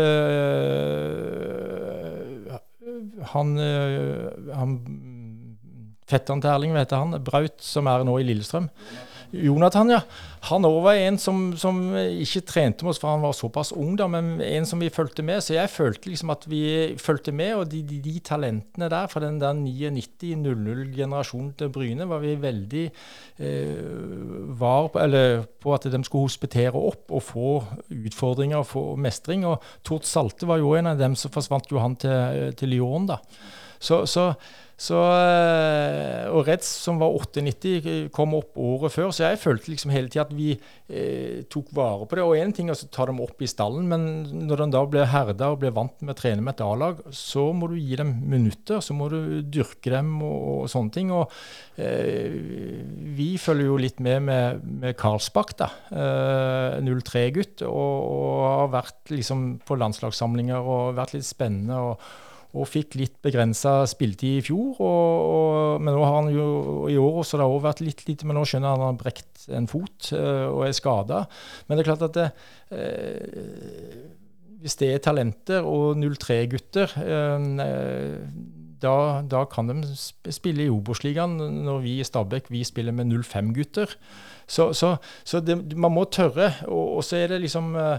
[3.35, 3.55] han,
[4.57, 4.75] han
[6.09, 7.19] Fetteren til Erling, hva heter han?
[7.21, 8.71] Braut, som er nå i Lillestrøm.
[9.33, 10.01] Jonathan, ja.
[10.49, 13.97] Han òg var en som, som, ikke trente med oss, for han var såpass ung,
[13.99, 15.43] da, men en som vi fulgte med.
[15.45, 16.63] Så jeg følte liksom at vi
[17.03, 22.23] fulgte med, og de, de, de talentene der fra den der 99-00-generasjonen til Bryne var
[22.23, 23.77] vi veldig eh,
[24.63, 27.55] var på, eller, på at de skulle hospitere opp og få
[27.99, 29.47] utfordringer og få mestring.
[29.49, 33.11] Og Tord Salte var jo en av dem som forsvant jo han til, til Lyon,
[33.11, 33.21] da.
[33.79, 34.33] Så, så
[34.79, 39.09] så, eh, og Reds, som var 98, kom opp året før.
[39.11, 42.23] Så jeg følte liksom hele tida at vi eh, tok vare på det.
[42.23, 44.05] Og én ting er å ta dem opp i stallen, men
[44.47, 47.49] når de da blir herda og blir vant med å trene med et A-lag, så
[47.51, 48.79] må du gi dem minutter.
[48.85, 51.11] Så må du dyrke dem og, og sånne ting.
[51.11, 51.35] Og
[51.83, 52.39] eh,
[53.19, 55.73] vi følger jo litt med med, med Karlsbakk, da.
[55.91, 57.67] Eh, 03-gutt.
[57.67, 61.83] Og, og, har vært liksom på landslagssamlinger og vært litt spennende.
[61.83, 62.27] og
[62.59, 64.77] og fikk litt begrensa spilletid i fjor.
[64.83, 66.49] Og, og, men nå har han jo
[66.91, 69.01] i år så det har også vært litt lite, men nå skjønner at han har
[69.01, 71.25] brekt en fot øh, og er skada.
[71.67, 72.29] Men det er klart at det,
[72.75, 74.07] øh,
[74.63, 77.51] hvis det er talenter og 03-gutter øh,
[78.79, 78.95] da,
[79.27, 83.91] da, kan de spille i Obos-ligaen, når vi i Stabæk vi spiller med 05-gutter.
[84.49, 84.95] Så, så,
[85.27, 86.53] så det, man må tørre.
[86.69, 87.99] Og, og, så er det liksom Eh,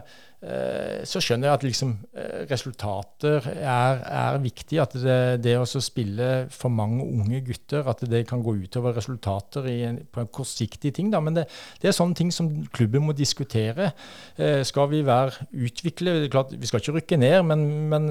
[1.03, 4.77] så skjønner jeg at liksom, eh, resultater er, er, viktig.
[4.79, 9.67] At det, det å spille for mange unge gutter, at det kan gå utover resultater
[9.67, 11.09] en, på en kortsiktig ting.
[11.11, 11.19] Da.
[11.23, 11.45] Men det,
[11.81, 13.91] det, er sånne ting som klubben må diskutere.
[14.39, 18.07] Eh, skal vi være utvikle klart, Vi skal ikke rykke ned, men, men,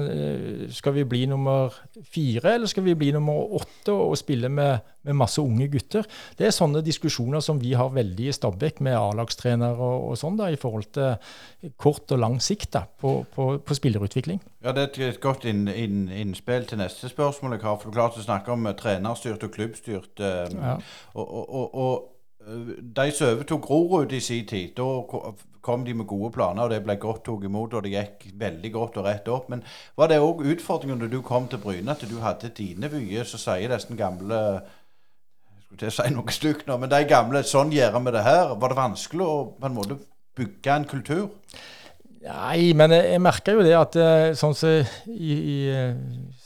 [0.73, 1.73] skal vi bli nummer
[2.13, 6.05] fire, eller skal vi bli nummer åtte og, og spille med, med, masse unge gutter?
[6.37, 10.37] Det er sånne diskusjoner som vi har veldig i Stabæk med A-lagstrenere og, og sånn,
[10.37, 14.41] da, i forhold til kort og lang sikt da, på, på, på, spillerutvikling.
[14.63, 17.77] Ja, Det er et godt inn, inn, innspill til neste spørsmål jeg har.
[17.79, 20.19] for Du klarte å snakke om uh, trenerstyrt og klubbstyrt.
[20.19, 20.77] Uh, ja.
[21.13, 22.15] Og, og, og
[22.95, 26.79] de som overtok Grorud i sin tid, da kom de med gode planer, og det
[26.85, 29.49] ble godt tatt imot, og det gikk veldig godt og rett opp.
[29.51, 29.63] Men
[29.99, 33.37] var det òg utfordringen når du kom til Bryne, at du hadde dine vyer, så
[33.41, 34.39] sier nesten gamle
[35.69, 38.55] skulle til å si noe stygt nå, men de gamle Sånn gjør vi det her.
[38.57, 39.99] Var det vanskelig å på en måte
[40.37, 41.27] bygge en kultur?
[42.19, 45.93] Nei, men jeg, jeg merker jo det at eh, sånn som i, i eh,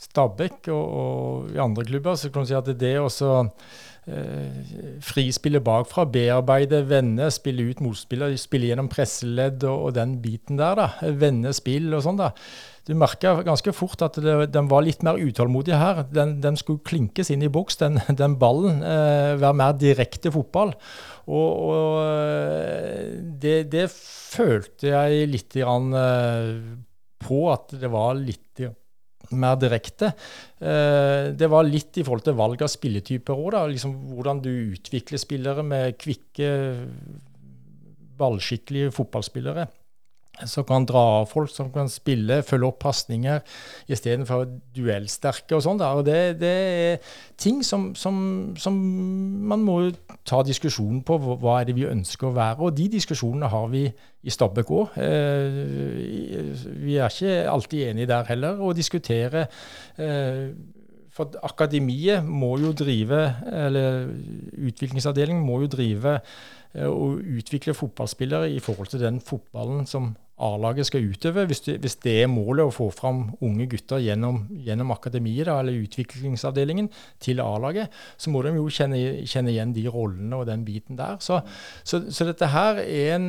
[0.04, 4.60] Stabæk og, og, i andre klubber, så kan du si at det å eh,
[5.02, 10.78] frispille bakfra, bearbeide, vende, spille ut motspiller, spille gjennom presseledd og, og, den biten der,
[10.78, 12.30] da, vende spill og sånn, da.
[12.84, 16.02] Du merka ganske fort at det, den var litt mer utålmodig her.
[16.12, 18.82] Den, den skulle klinkes inn i boks, den, den ballen.
[18.84, 20.74] Eh, være mer direkte fotball.
[21.24, 26.50] Og, og eh, det, det, følte jeg litt grann, eh,
[27.24, 28.66] på at det var litt
[29.32, 30.10] mer direkte.
[30.60, 35.22] Eh, det var litt i forhold til valg av spilletyper òg, liksom hvordan du utvikler
[35.22, 36.50] spillere med kvikke,
[38.20, 39.64] ballskikkelige fotballspillere
[40.42, 43.42] som kan dra av folk, som kan spille, følge opp pasninger
[43.90, 45.82] istedenfor duellsterke og sånn.
[45.84, 46.52] Og det, det,
[46.88, 48.16] er ting som, som,
[48.60, 48.78] som,
[49.48, 49.78] man må
[50.26, 51.18] ta diskusjonen på.
[51.42, 52.60] Hva er det vi ønsker å være?
[52.66, 54.98] Og de diskusjonene har vi i Stabæk òg.
[55.04, 55.58] Eh,
[56.82, 59.46] vi er ikke alltid enige der heller, Og diskutere.
[59.98, 60.50] Eh,
[61.14, 64.08] for akademiet må jo drive, eller
[64.66, 66.16] utviklingsavdelingen må jo drive
[66.74, 71.44] eh, og utvikle fotballspillere i forhold til den fotballen som A-laget skal utøve.
[71.46, 75.60] Hvis det, hvis det, er målet å få fram unge gutter gjennom, gjennom akademiet da,
[75.62, 76.88] eller utviklingsavdelingen
[77.22, 78.98] til A-laget, så må de jo kjenne,
[79.30, 81.20] kjenne, igjen de rollene og den biten der.
[81.22, 81.38] Så,
[81.86, 83.28] så, så dette her er en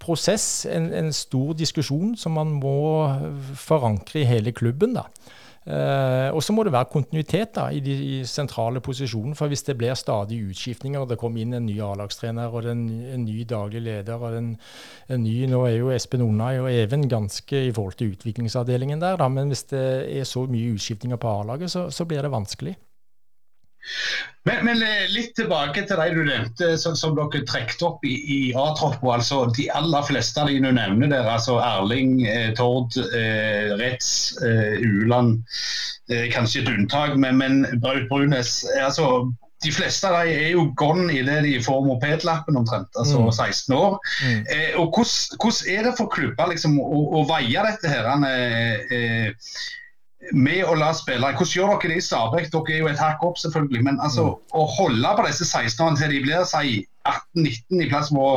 [0.00, 2.78] prosess, en, en, stor diskusjon som man må
[3.58, 4.96] forankre i hele klubben.
[4.96, 5.08] da.
[5.68, 9.36] Uh, og så må det være kontinuitet da, i de i sentrale posisjonene.
[9.36, 12.86] For hvis det blir stadig utskiftninger, og det kommer inn en ny A-lagstrener og en,
[13.04, 14.54] en, ny daglig leder og en,
[15.08, 19.20] en, ny Nå er jo Espen Onnai og Even ganske i forhold til utviklingsavdelingen der,
[19.20, 22.78] da, men hvis det er så mye utskiftninger på A-laget, så, så blir det vanskelig.
[24.48, 28.14] Men, men, eh, litt tilbake til de du nevnte, som, som dere trekte opp i,
[28.16, 29.18] i A-troppa.
[29.18, 34.38] Altså, de aller fleste av de du nevner der, altså Erling, eh, Tord, eh, Retz,
[34.46, 35.42] eh, Uland,
[36.08, 39.28] eh, kanskje et unntak, men, men Braut Brunes altså,
[39.64, 43.32] de fleste av dem er jo gone idet de får mopedlappen omtrent, altså mm.
[43.34, 43.98] 16 år.
[44.22, 44.44] Mm.
[44.54, 48.06] Eh, og hvordan, er det for klubber liksom, å, å veie dette her?
[48.28, 49.34] Eh,
[50.34, 52.50] med å la spillere Hvordan gjør dere det i Stabæk?
[52.52, 53.82] Dere er jo et hakk opp, selvfølgelig.
[53.86, 54.54] Men altså, mm.
[54.58, 58.32] å holde på disse 16-årene til de blir si 18-19, i plass med å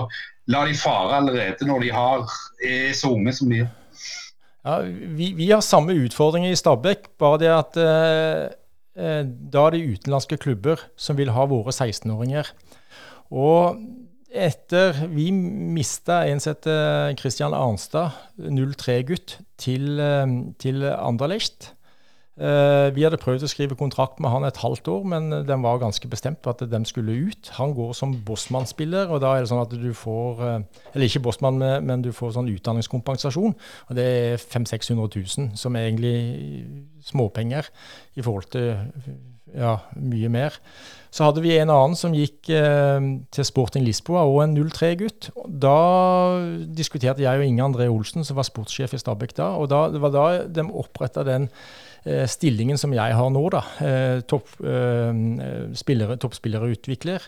[0.51, 2.25] la de fare allerede når de har,
[2.65, 3.69] er så unge som de er.
[4.61, 8.43] Ja, vi, vi, har samme utfordringer i Stabæk, bare det at eh,
[8.93, 12.51] eh da er det utenlandske klubber som vil ha våre 16-åringer.
[13.31, 13.81] Og
[14.31, 20.27] etter vi mista en som heter Christian Arnstad, 03-gutt, til, eh,
[20.59, 21.73] til Anderlecht.
[22.41, 25.81] Uh, vi hadde prøvd å skrive kontrakt med han et halvt år, men den var
[25.81, 27.51] ganske bestemt på at de skulle ut.
[27.59, 31.21] Han går som Bossmann-spiller, og da er det sånn at du får uh, Eller ikke
[31.27, 33.53] Bossmann, men du får sånn utdanningskompensasjon.
[33.53, 36.15] Og det er 500 000-600 000, som er egentlig
[37.11, 37.69] småpenger
[38.15, 38.73] i forhold til
[39.57, 40.57] ja, mye mer.
[41.11, 45.31] Så hadde vi en annen som gikk eh, til Sporting Lisboa, og en 03-gutt.
[45.45, 45.77] Da
[46.71, 50.03] diskuterte jeg og Inge André Olsen, som var sportssjef i Stabæk da, og da, det
[50.03, 51.49] var da de oppretta den
[52.01, 54.23] Eh, stillingen som jeg har nå, da, eh, eh,
[56.17, 57.27] toppspillerutvikler.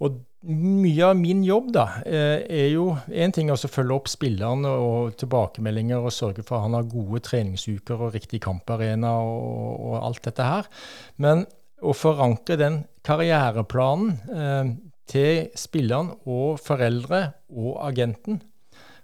[0.00, 5.16] Og mye av min jobb da, er jo én ting å følge opp spillerne og
[5.16, 10.22] tilbakemeldinger og sørge for at han har gode treningsuker og riktig kamparena og, og alt
[10.22, 10.68] dette her.
[11.16, 11.46] Men
[11.84, 14.74] å forankre den karriereplanen eh,
[15.06, 17.22] til spilleren og foreldre
[17.52, 18.40] og agenten,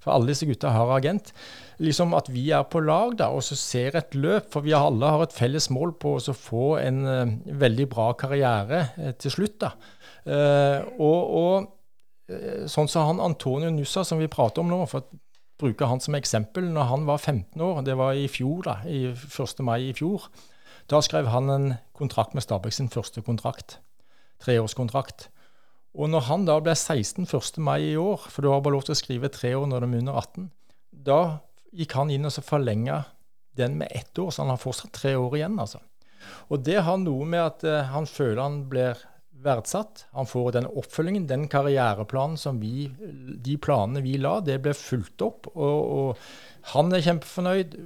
[0.02, 1.30] for alle disse gutta har agent,
[1.82, 4.48] liksom at vi er på lag da, og så ser et løp.
[4.50, 7.30] For vi alle har et felles mål på å få en uh,
[7.62, 9.60] veldig bra karriere uh, til slutt.
[9.62, 9.70] da.
[10.26, 15.20] Uh, og, og sånn som han Antonio Nussa, som vi prater om nå, for å
[15.62, 16.66] bruke han som eksempel.
[16.74, 19.62] Når han var 15 år, det var i fjor, da, i 1.
[19.62, 20.26] mai i fjor,
[20.90, 23.78] da skrev han en kontrakt med Stabæk, sin første kontrakt.
[24.42, 25.28] Treårskontrakt.
[25.92, 27.58] Og når han da ble 16 1.
[27.60, 29.90] mai i år, for du har bare lov til å skrive tre år når de
[29.90, 30.50] er under 18,
[30.92, 31.20] da
[31.72, 33.02] gikk han inn og så forlenga
[33.56, 35.58] den med ett år, så han har fortsatt tre år igjen.
[35.60, 35.82] altså.
[36.48, 39.00] Og det har noe med at uh, han føler han blir
[39.44, 40.06] verdsatt.
[40.16, 42.88] Han får den oppfølgingen, den karriereplanen som vi
[43.42, 45.50] De planene vi la, det ble fulgt opp.
[45.54, 47.76] Og, og han er kjempefornøyd,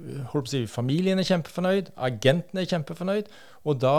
[0.45, 3.31] si, familien er kjempefornøyd, agenten er kjempefornøyd.
[3.67, 3.97] Og da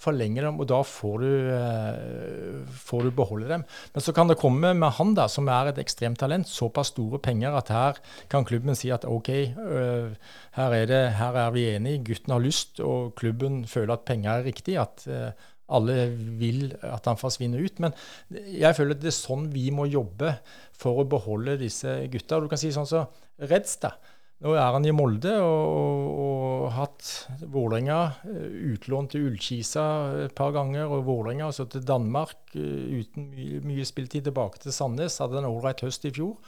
[0.00, 3.64] forlenger dem, og da får du, eh, får du, beholde dem.
[3.94, 7.20] Men så kan det komme med han, da, som er et ekstremt talent, såpass store
[7.20, 8.00] penger at her
[8.32, 10.16] kan klubben si at OK, øh,
[10.56, 14.30] her, er det, her, er vi enige, gutten har lyst, og klubben føler at penger
[14.30, 14.78] er riktig.
[14.78, 15.32] at øh,
[15.70, 16.10] alle
[16.40, 17.82] vil at han forsvinner ut.
[17.82, 17.96] Men
[18.30, 20.36] jeg føler at det er sånn vi må jobbe
[20.80, 22.40] for å beholde disse gutta.
[22.40, 23.94] Du kan si sånn som så Reds, da.
[24.40, 27.08] Nå er han i Molde og, og hatt
[27.52, 29.84] Vålerenga eh, utlånt til Ullkisa
[30.24, 30.88] et par ganger.
[30.88, 35.18] Og Vålerenga så til Danmark eh, uten mye, mye spilletid tilbake til Sandnes.
[35.20, 36.38] Hadde en ålreit høst i fjor.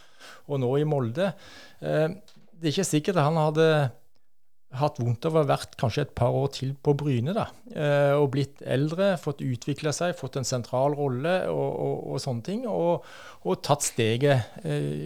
[0.48, 1.34] Og nå i Molde.
[1.84, 2.08] Eh,
[2.56, 3.68] det er ikke sikkert han hadde
[4.78, 7.34] hatt vondt av å ha vært kanskje et par år til på Bryne.
[7.36, 7.46] da,
[8.18, 12.64] Og blitt eldre, fått utvikla seg, fått en sentral rolle og, og, og sånne ting.
[12.70, 13.04] Og,
[13.42, 15.04] og tatt steget eh,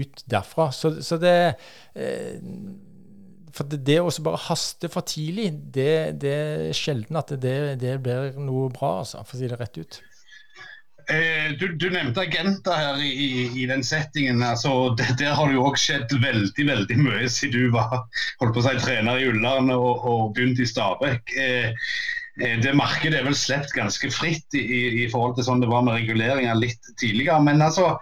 [0.00, 0.70] ut derfra.
[0.74, 1.36] Så, så det
[1.94, 2.36] eh,
[3.56, 7.96] for det, det å bare haste for tidlig, det, det er sjelden at det, det,
[8.04, 10.00] blir noe bra, altså, for å si det rett ut.
[11.12, 14.42] Eh, du, du, nevnte agenter her i, i, den settingen.
[14.42, 18.02] altså det, Der har det jo òg skjedd veldig veldig mye siden du var
[18.40, 21.36] holdt på å si, trener i Ullern og, og begynte i Stabæk.
[21.38, 21.90] Eh,
[22.36, 24.64] Eh, det markedet er vel sluppet ganske fritt i,
[25.04, 27.40] i, forhold til sånn det var med reguleringer litt tidligere.
[27.44, 27.94] Men altså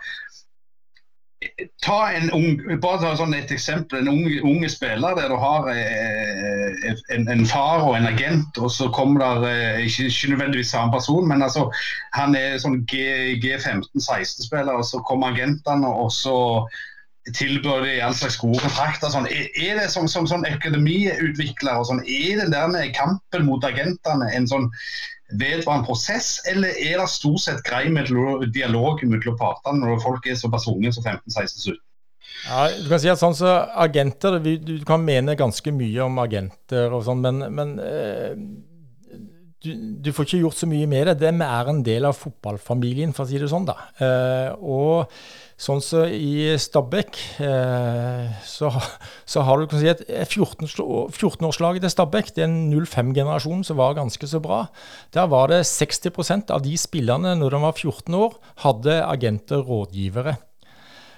[1.84, 4.00] Ta en ung, bare ta sånn et eksempel.
[4.00, 8.72] En unge, unge spiller der du har eh, en, en, far og en agent, og
[8.72, 11.68] så kommer der eh, ikke, ikke, nødvendigvis samme person, men altså
[12.16, 16.36] han er sånn G15-16-spiller, og så kommer agentene, og så
[17.32, 19.08] tilbyr de all slags gode kontrakter.
[19.12, 19.28] Sånn.
[19.32, 24.28] Er, er, det som, som sånn økonomiutvikler og sånn, er det der kampen mot agentene
[24.36, 24.68] en sånn
[25.32, 28.10] vedvarende prosess, eller er det stort sett grei med
[28.54, 31.80] dialog mellom partene når folk er såpass unge som 15-16-17?
[32.44, 33.50] Ja, du kan si at sånn så
[33.80, 38.34] agenter, Du kan mene ganske mye om agenter, og sånn, men, men eh,
[39.64, 39.70] du,
[40.04, 41.16] du, får ikke gjort så mye med det.
[41.22, 43.66] De er en del av fotballfamilien, for å si det sånn.
[43.68, 43.78] da.
[43.98, 45.10] Eh, og
[45.54, 48.72] Sånn som så i Stabæk, eh, så,
[49.22, 52.32] så, har du kan si, et 14-årslaget til Stabæk.
[52.34, 54.64] Det er en 05-generasjon som var ganske så bra.
[55.14, 58.34] Der var det 60% av de spillerne når de var 14 år,
[58.66, 60.34] hadde agenter, rådgivere.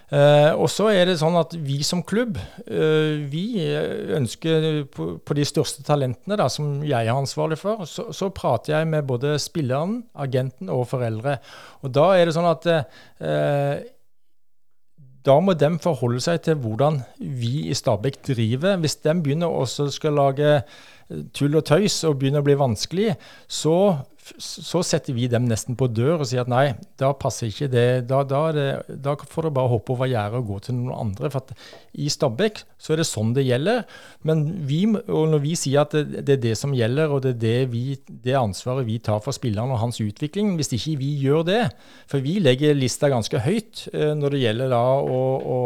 [0.06, 3.64] Eh, og så er det sånn at vi som klubb, eh, vi
[4.14, 8.76] ønsker på, på, de største talentene da, som jeg er ansvarlig for, så, så, prater
[8.76, 11.40] jeg med både spilleren, agenten og foreldre.
[11.82, 13.82] Og da er det sånn at eh,
[15.26, 18.76] da må de forholde seg til hvordan vi i Stabæk driver.
[18.78, 19.66] Hvis de begynner å
[20.14, 23.16] lage eh, tull og tøys og begynner å bli vanskelig,
[23.50, 23.76] så
[24.42, 27.88] så setter vi dem nesten på dør og sier at nei, da passer ikke det.
[28.10, 28.66] Da, da, det,
[29.02, 31.30] da får du bare hoppe over gjerdet og gå til noen andre.
[31.30, 31.54] For
[31.96, 33.84] i Stabekk så er det sånn det gjelder.
[34.26, 37.36] Men vi, og når vi sier at det, det, er det som gjelder, og det
[37.36, 37.84] er det, vi,
[38.26, 41.62] det ansvaret vi tar for spilleren og hans utvikling Hvis ikke vi gjør det,
[42.10, 45.60] for vi legger lista ganske høyt eh, når det gjelder da å, å,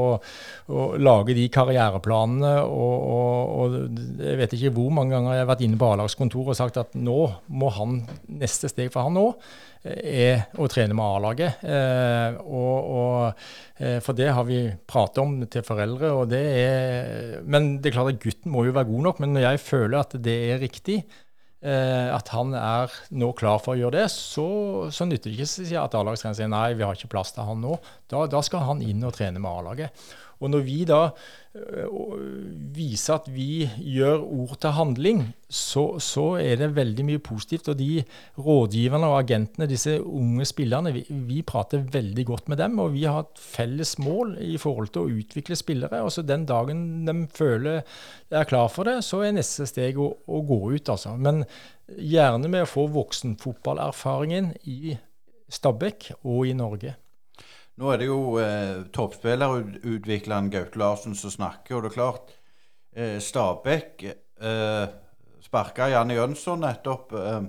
[0.68, 5.50] å lage de karriereplanene og, og, og, jeg vet ikke hvor mange ganger jeg har
[5.54, 9.16] vært inne på A-lagskontoret og sagt at nå må han nesten neste steg for han
[9.16, 9.26] nå
[9.86, 11.64] eh, er å trene med A-laget.
[11.64, 16.12] Eh, eh, for det har vi pratet om til foreldre.
[16.18, 19.24] Og det er, men det er klart at gutten må jo være god nok.
[19.24, 21.02] Men når jeg føler at det er riktig,
[21.60, 22.88] at han er
[23.20, 24.46] nå klar for å gjøre det, så,
[24.88, 27.74] så nytter det ikke at A-lagstreneren sier nei, vi har ikke plass til han nå.
[28.08, 30.06] Da, da skal han inn og trene med A-laget.
[30.40, 31.00] Og når vi da
[31.54, 31.88] øh,
[32.76, 37.68] viser at vi gjør ord til handling, så, så, er det veldig mye positivt.
[37.68, 38.04] Og de
[38.38, 42.78] rådgiverne og agentene, disse unge spillerne, vi, vi, prater veldig godt med dem.
[42.78, 46.00] Og vi har et felles mål i forhold til å utvikle spillere.
[46.06, 47.84] Og så den dagen de føler
[48.30, 51.16] de er klar for det, så er neste steg å, å gå ut, altså.
[51.20, 51.44] Men
[51.98, 54.96] gjerne med å få voksenfotballerfaringen i
[55.50, 56.94] Stabæk og i Norge.
[57.80, 62.34] Nå er det jo eh, toppspillerutvikleren Gaute Larsen som snakker, og det er klart
[62.92, 64.88] eh, Stabæk eh,
[65.40, 67.14] sparka Janne Jønsson nettopp.
[67.16, 67.40] Eh,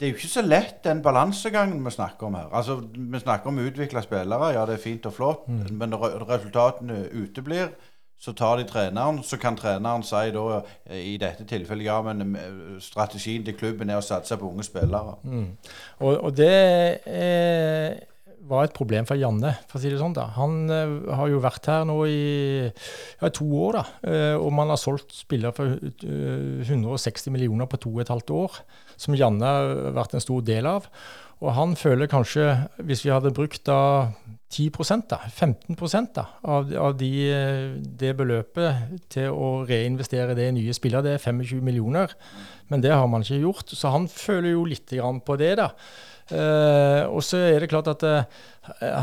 [0.00, 2.48] det er jo ikke så lett, den balansegangen vi snakker om her.
[2.52, 5.66] Altså, Vi snakker om utvikla spillere, ja det er fint og flott, mm.
[5.76, 7.74] men når resultatene uteblir,
[8.20, 9.22] så tar de treneren.
[9.22, 13.90] Så kan treneren si da, eh, i dette tilfellet ja, men eh, strategien til klubben
[13.90, 15.18] er å satse på unge spillere.
[15.24, 15.46] Mm.
[15.98, 18.00] Og, og, det er
[18.48, 20.16] var et problem for Janne, for å si det sånn.
[20.16, 20.28] da.
[20.38, 22.20] Han uh, har jo vært her nå i
[22.66, 23.84] ja, to år, da.
[24.04, 28.12] Uh, og man har solgt spillere for uh, eh, 160 millioner på to og et
[28.12, 28.60] halvt år,
[29.00, 30.88] som Janne har vært en stor del av.
[31.40, 32.50] Og han føler kanskje,
[32.84, 34.10] hvis vi hadde brukt da
[34.52, 35.78] 10 da, 15
[36.12, 37.10] da, av, av de,
[37.80, 42.12] det beløpet til å reinvestere det i nye spillere, det er 25 millioner.
[42.68, 43.72] Men det har man ikke gjort.
[43.72, 44.92] Så han føler jo litt
[45.24, 45.70] på det, da.
[46.30, 48.42] Uh, og så er det klart at uh,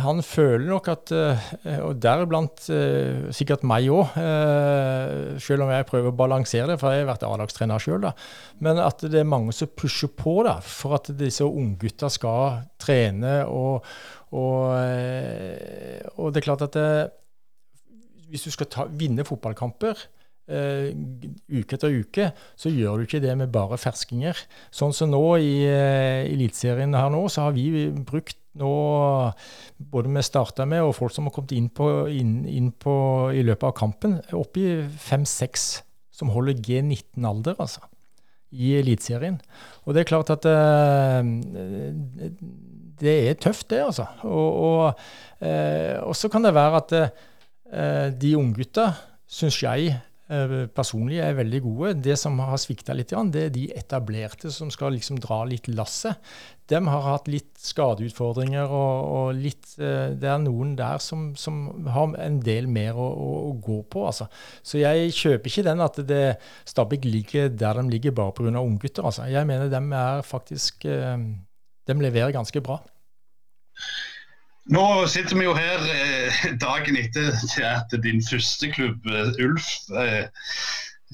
[0.06, 1.48] han føler nok at uh,
[1.84, 2.62] Og deriblant
[3.36, 4.16] sikkert meg òg,
[5.44, 8.08] selv om jeg prøver å balansere det, for jeg har vært A-lagstrener sjøl,
[8.64, 13.42] men at det er mange som pusher på da, for at disse unggutta skal trene.
[13.52, 13.84] Og,
[14.32, 14.78] og,
[16.16, 16.80] og, det er klart at
[18.32, 20.08] hvis du skal ta, vinne fotballkamper
[20.48, 20.96] Uh,
[21.52, 24.38] uke etter uke, så gjør du ikke det med bare ferskinger.
[24.72, 28.70] Sånn som nå i uh, Eliteserien her nå, så har vi brukt nå
[29.92, 32.96] både vi starta med og folk som har kommet inn, på, inn, inn på,
[33.36, 34.64] i løpet av kampen, oppi
[35.10, 35.68] fem-seks
[36.16, 37.84] som holder G19-alder, altså.
[38.56, 39.42] I Eliteserien.
[39.84, 41.20] Og det er klart at uh,
[43.04, 44.08] det er tøft, det, altså.
[44.24, 45.08] Og, og,
[45.44, 47.00] uh, så kan det være at
[48.16, 48.94] de unggutta,
[49.28, 49.98] syns jeg,
[50.76, 51.94] personlig er veldig gode.
[52.04, 56.20] Det som har svikta litt, det er de etablerte som skal liksom dra litt lasset.
[56.68, 61.62] De har hatt litt skadeutfordringer, og, og litt, eh, det er noen der som, som
[61.96, 64.04] har en del mer å, å, å gå på.
[64.10, 64.28] Altså.
[64.60, 66.26] Så jeg kjøper ikke den at det
[66.68, 68.52] Stabæk ligger der de ligger bare pga.
[68.60, 69.08] unggutter.
[69.08, 69.30] Altså.
[69.32, 71.16] Jeg mener de er faktisk eh,
[71.88, 72.82] De leverer ganske bra.
[74.74, 79.70] Nå sitter vi jo her eh, dagen etter til at din første klubb, eh, Ulf,
[79.96, 80.26] eh,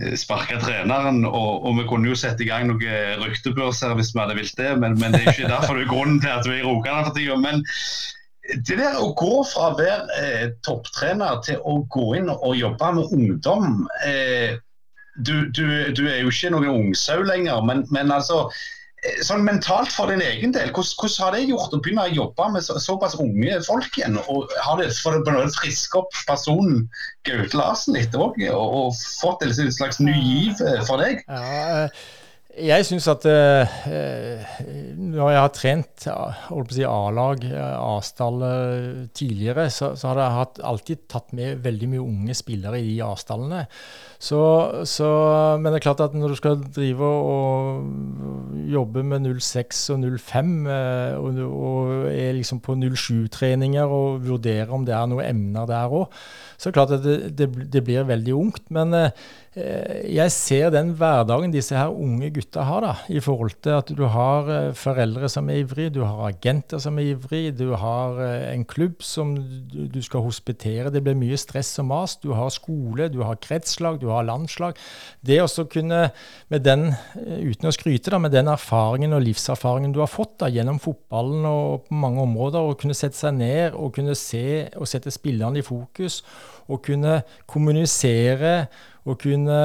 [0.01, 1.21] eh sparka treneren.
[1.25, 4.73] Og, og, vi kunne jo sette i gang noen ryktebørser hvis vi hadde villet det,
[4.81, 7.11] men, men, det er ikke derfor det er grunnen til at vi er i Rogaland
[7.11, 7.37] for tida.
[7.37, 7.61] Men
[8.67, 12.89] det der å gå fra å være eh, topptrener til å gå inn og jobbe
[12.97, 14.57] med ungdom eh,
[15.15, 18.47] du, du, du, er jo ikke noen ungsau lenger, men, men altså
[19.25, 22.49] sånn mentalt for din egen del, hvordan, hvordan, har det gjort å begynne å jobbe
[22.53, 24.17] med så, såpass unge folk igjen?
[24.31, 26.85] og Har det for å friske opp personen
[27.27, 31.23] Gaute Larsen litt òg, og, og, fått en slags ny giv eh, for deg?
[31.27, 32.03] Ja, eh,
[32.53, 33.73] jeg syns at eh,
[34.99, 38.43] når jeg har trent si, A-lag, A-stall
[39.15, 42.99] tidligere, så, så, har jeg hatt, alltid tatt med veldig mye unge spillere i de
[43.05, 43.63] A-stallene.
[44.23, 50.53] Men det er klart at når du skal drive og jobbe med 06 og 05,
[50.67, 55.91] eh, og, og er liksom på 07-treninger og vurderer om det er noen emner der
[55.91, 56.13] òg,
[56.57, 58.69] så er det klart at det, det, det blir veldig ungt.
[58.73, 59.11] Men eh,
[59.53, 64.01] jeg ser den hverdagen disse her unge gutta har, da, i forhold til at du
[64.09, 68.17] har eh, foreldre som er ivrige, du har agenter som er ivrige, du har
[68.49, 70.89] en klubb som du skal hospitere.
[70.89, 72.15] Det blir mye stress og mas.
[72.23, 73.99] Du har skole, du har kretslag.
[74.01, 74.79] du har landslag.
[75.21, 76.07] Det å kunne,
[76.49, 76.87] med den,
[77.21, 80.79] eh, uten å skryte, da, med den erfaringen og livserfaringen du har fått da, gjennom
[80.81, 85.13] fotballen og på mange områder, å kunne sette seg ned og kunne se og sette
[85.13, 86.23] spillerne i fokus,
[86.71, 88.67] og kunne kommunisere
[89.03, 89.59] og kunne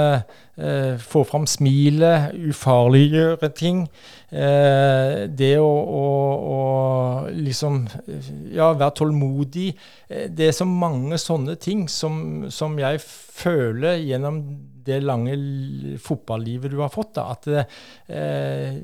[0.59, 3.85] eh, få fram smilet, ufarliggjøre ting.
[4.31, 6.09] Eh, det å, å,
[6.55, 6.59] å,
[7.33, 7.85] liksom
[8.53, 9.71] ja, være tålmodig.
[10.09, 14.43] Eh, det er så mange sånne ting som, som jeg føler gjennom
[14.89, 15.35] det lange
[16.03, 17.15] fotballivet du har fått.
[17.19, 17.49] Da, at,
[18.09, 18.79] eh,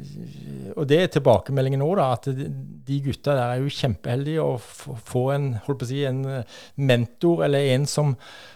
[0.75, 5.25] og det er tilbakemeldingen nå, da, at de gutta der er jo kjempeheldige å få
[5.35, 5.51] en,
[5.85, 8.15] si, en eh, mentor eller en som,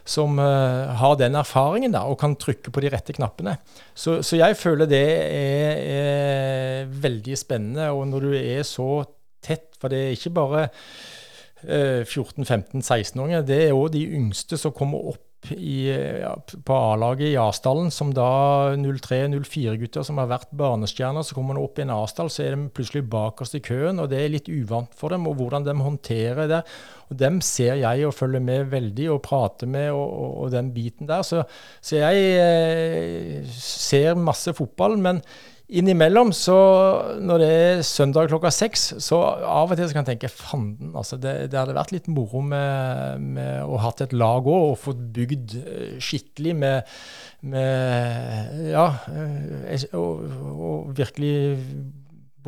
[0.08, 3.58] som uh, har den erfaringen da, og kan trykke på de rette knappene.
[3.92, 7.90] Så, så jeg føler det er, er, veldig spennende.
[7.94, 9.04] Og når du er så
[9.44, 10.66] tett, for det er ikke bare
[11.58, 15.88] 14-15-16-åringer, det er òg de yngste som kommer opp i,
[16.20, 16.32] ja,
[16.66, 21.24] på A-laget i Asdalen, som da 03-04-gutter som har vært barnestjerner.
[21.24, 24.02] Så kommer de opp i en Asdal, så er de plutselig bakerst i køen.
[24.02, 26.62] og Det er litt uvant for dem, og hvordan de håndterer det.
[27.08, 30.72] Og Dem ser jeg og følger med veldig, og prater med, og, og, og den
[30.74, 31.22] biten der.
[31.22, 31.44] Så,
[31.80, 34.98] så jeg eh, ser masse fotball.
[34.98, 35.22] men
[35.68, 36.54] Innimellom, så
[37.20, 40.94] når det er søndag klokka seks, så av og til så kan jeg tenke fanden,
[40.96, 44.80] altså det, det, hadde vært litt moro med, med å hatt et lag òg, og
[44.80, 46.94] fått bygd eh, skikkelig med,
[47.52, 51.36] med Ja, eh, og, og, virkelig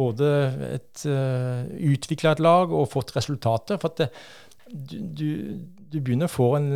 [0.00, 0.30] både
[0.70, 3.76] et uh, eh, utvikla et lag og fått resultater.
[3.82, 4.08] For at det,
[4.70, 5.28] du, du
[5.90, 6.68] du begynner å få en,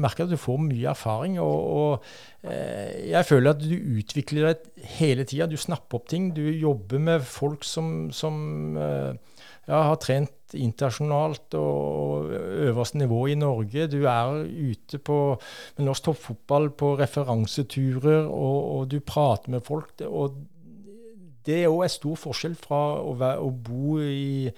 [0.00, 1.38] merke at du får mye erfaring.
[1.42, 5.48] Og, og eh, jeg føler at du utvikler deg hele tida.
[5.50, 6.30] Du snapper opp ting.
[6.36, 9.10] Du jobber med folk som, som eh,
[9.68, 13.88] ja, har trent internasjonalt og øverste nivå i Norge.
[13.92, 15.18] Du er ute på,
[15.76, 19.94] med norsk toppfotball på referanseturer, og, og, du prater med folk.
[20.08, 20.40] og
[21.46, 24.50] det er òg stor forskjell fra å, være, å, bo i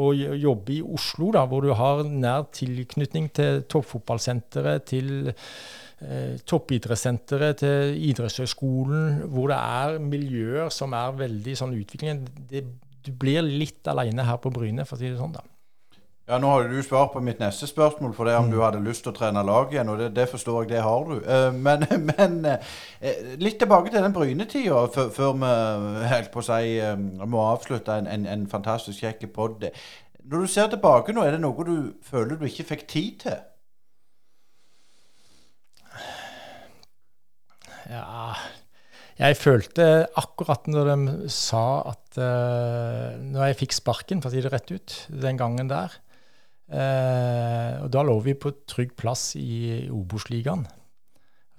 [0.00, 7.62] og jobbe i Oslo, da, hvor du har nær tilknytning til toppfotballsenteret, til eh, toppidrettssenteret,
[7.62, 12.26] til idrettshøyskolen, hvor det er miljøer som er veldig sånn utviklingen.
[13.02, 15.36] Du blir litt alene her på Bryne, for å si det sånn.
[15.36, 15.46] da.
[16.28, 18.52] Ja, Nå har du svar på mitt neste spørsmål, for det er om mm.
[18.54, 19.88] du hadde lyst til å trene lag igjen.
[19.90, 21.16] og Det, det forstår jeg, det har du.
[21.18, 22.76] Uh, men, men uh,
[23.42, 25.50] litt tilbake til den Bryne-tida, før vi
[26.12, 26.94] helt på å si uh,
[27.26, 29.66] må avslutte en, en, en fantastisk kjekk pod.
[30.22, 31.74] Når du ser tilbake nå, er det noe du
[32.06, 33.40] føler du ikke fikk tid til?
[37.90, 38.36] Ja
[39.18, 44.52] Jeg følte akkurat når de sa at Når jeg fikk sparken, for å si det
[44.54, 45.98] rett ut, den gangen der
[46.72, 50.64] Eh, og Da lå vi på trygg plass i Obos-ligaen.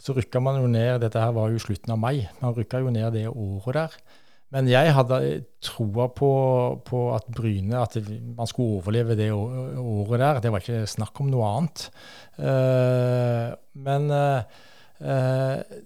[0.04, 2.28] Så rykka man jo ned Dette her var jo slutten av mai.
[2.42, 3.98] Man rykka jo ned det året der.
[4.54, 5.18] Men jeg hadde
[5.66, 6.30] troa på,
[6.86, 7.96] på, at Bryne At
[8.38, 10.42] man skulle overleve det året der.
[10.44, 11.88] Det var ikke snakk om noe annet.
[12.38, 13.50] Eh,
[13.86, 15.82] men eh,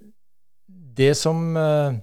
[0.98, 1.94] det som uh,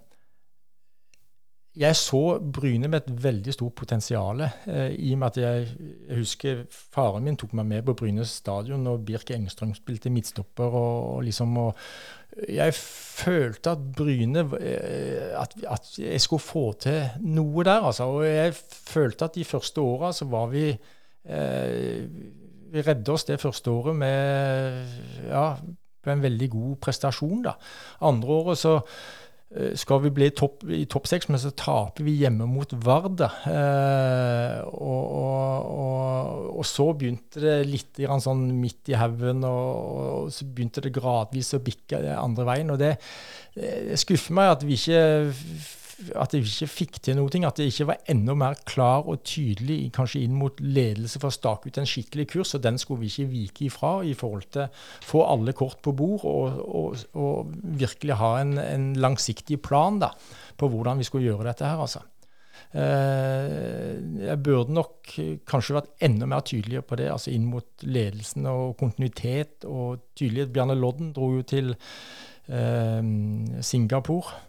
[1.74, 4.44] jeg så Bryne med et veldig stort potensial.
[4.44, 5.70] Eh, I og med at jeg,
[6.08, 10.70] jeg, husker faren min tok meg med på Bryne stadion når Birk Engstrøm spilte midtstopper.
[10.70, 11.74] og, og liksom, og
[12.48, 17.82] Jeg følte at Bryne eh, at, at, jeg skulle få til noe der.
[17.82, 22.06] altså, Og jeg følte at de første åra så var vi eh,
[22.70, 24.86] Vi redde oss det første året med
[25.26, 25.56] ja,
[26.06, 27.42] en veldig god prestasjon.
[27.42, 27.58] da.
[28.00, 28.80] Andre året så
[29.78, 33.28] skal vi bli topp, i topp seks, men så taper vi hjemme mot Varda.
[33.46, 40.48] Eh, og, og, og, og, så begynte det litt sånn midt i haugen, og, så
[40.48, 42.74] begynte det gradvis å bikke andre veien.
[42.74, 42.96] Og det,
[43.54, 45.02] det skuffer meg at vi ikke
[46.18, 49.92] at jeg ikke fikk til noe, at jeg ikke var enda mer klar og tydelig
[49.94, 53.10] kanskje inn mot ledelse for å stake ut en skikkelig kurs, og den skulle vi
[53.12, 54.70] ikke vike ifra i forhold til å
[55.06, 60.10] få alle kort på bord og, og, og virkelig ha en, en, langsiktig plan da,
[60.58, 61.82] på hvordan vi skulle gjøre dette her.
[61.84, 62.02] altså.
[62.74, 63.92] Eh,
[64.24, 65.12] jeg burde nok
[65.46, 70.50] kanskje vært enda mer tydeligere på det, altså inn mot ledelsen og kontinuitet og tydelighet.
[70.54, 73.14] Bjarne Lodden dro jo til eh,
[73.62, 74.42] Singapore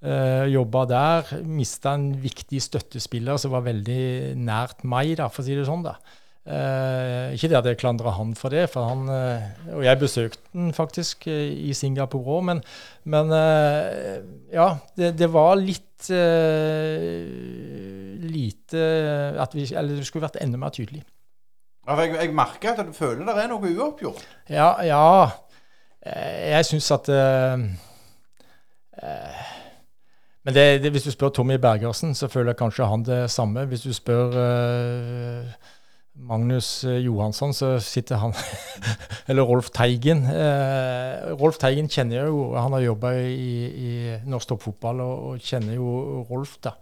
[0.00, 1.34] Uh, Jobba der.
[1.44, 5.84] Mista en viktig støttespiller som var veldig nært meg, da, for å si det sånn.
[5.84, 5.98] da.
[6.40, 9.44] Uh, ikke det at jeg klandrer han for det, for han, uh,
[9.76, 12.62] og jeg besøkte han faktisk uh, i Singapore òg, men,
[13.12, 13.28] men
[14.48, 15.84] ja, det, det, var litt
[18.24, 18.80] lite
[19.36, 21.04] at vi, Eller det skulle vært enda mer tydelig.
[21.84, 24.24] Ja, jeg, jeg, merker at du føler det er noe uoppgjort.
[24.48, 25.28] Ja, ja.
[26.00, 27.12] Jeg syns at
[30.44, 33.66] men det, det, hvis du spør Tommy Bergersen, så føler kanskje han det samme.
[33.68, 35.50] Hvis du spør uh,
[36.14, 38.32] Magnus eh, Johansson, så sitter han
[39.28, 40.24] Eller Rolf Teigen.
[40.24, 43.90] Uh, Rolf Teigen kjenner jeg jo, han har jobba i, i
[44.28, 46.74] norsk toppfotball og, og, kjenner jo Rolf, da.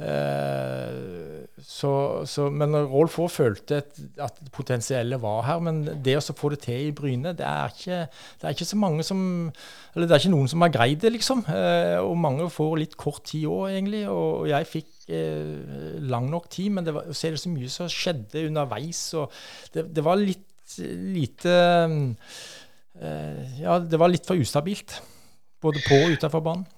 [0.00, 1.90] Uh, så,
[2.24, 5.60] så, men Rolf òg følte at, at potensielle var her.
[5.64, 7.98] Men det å få det til i Bryne, det er ikke,
[8.40, 9.20] det er ikke så mange som
[9.92, 11.44] Eller det er ikke noen som har greid det, liksom.
[11.48, 14.06] Uh, og mange får litt kort tid òg, egentlig.
[14.08, 17.72] Og jeg fikk uh, lang nok tid, men det var, så er det så mye
[17.72, 19.04] som skjedde underveis.
[19.20, 19.28] Og
[19.76, 20.46] det, det var litt
[21.10, 21.52] lite
[23.58, 25.00] Ja, det var litt for ustabilt.
[25.60, 26.68] Både på og utenfor banen.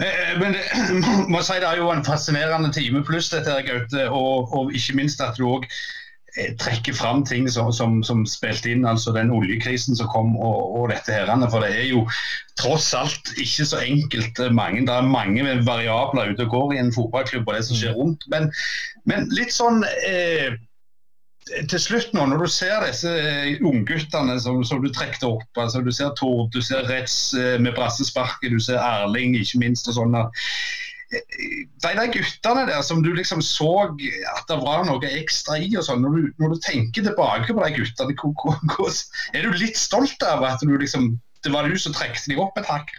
[0.00, 0.64] Eh, men det,
[1.32, 4.06] må si det er jo en fascinerende time pluss, dette her, Gaute.
[4.08, 8.72] Og, og, ikke minst at du òg eh, trekker fram ting som, som, som, spilte
[8.72, 11.32] inn, altså den oljekrisen som kom og, og dette her.
[11.52, 12.06] For det er jo
[12.60, 14.40] tross alt ikke så enkelt.
[14.56, 17.96] Mange, det er mange variabler ute og går i en fotballklubb og det som skjer
[17.98, 18.26] rundt.
[18.32, 18.48] Men,
[19.10, 20.56] men litt sånn eh,
[21.70, 25.82] til slutt nå, når du ser disse eh, ungguttene som, som, du trekte opp, altså
[25.84, 29.98] du ser Tord, du ser Retz eh, med brassesparket, du ser Erling ikke minst og
[29.98, 30.16] sånn.
[30.16, 30.30] Eh,
[31.10, 35.86] de der guttene der som du liksom så at det var noe ekstra i og
[35.86, 38.16] sånn, når, når, du tenker tilbake på de guttene,
[39.34, 42.58] er du litt stolt av at du liksom, det var du som trekte dem opp
[42.60, 42.94] et hakk?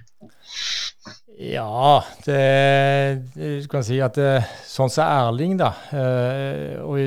[1.41, 2.41] Ja, det,
[3.34, 4.20] du kan si at
[4.68, 5.72] sånn som Erling, da.
[6.84, 6.99] og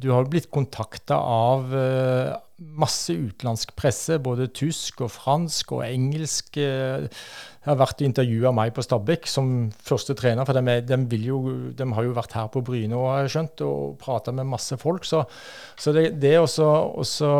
[0.00, 6.58] du har blitt kontakta av uh, masse utenlandsk presse, både tysk og fransk og engelsk.
[6.60, 11.40] Jeg har vært og intervjua meg på Stabæk som første trener, for de, de, jo,
[11.76, 15.08] de, har jo vært her på Bryne og har skjønt, og prata med masse folk.
[15.08, 15.22] Så,
[15.80, 16.68] så det, det også,
[17.00, 17.32] også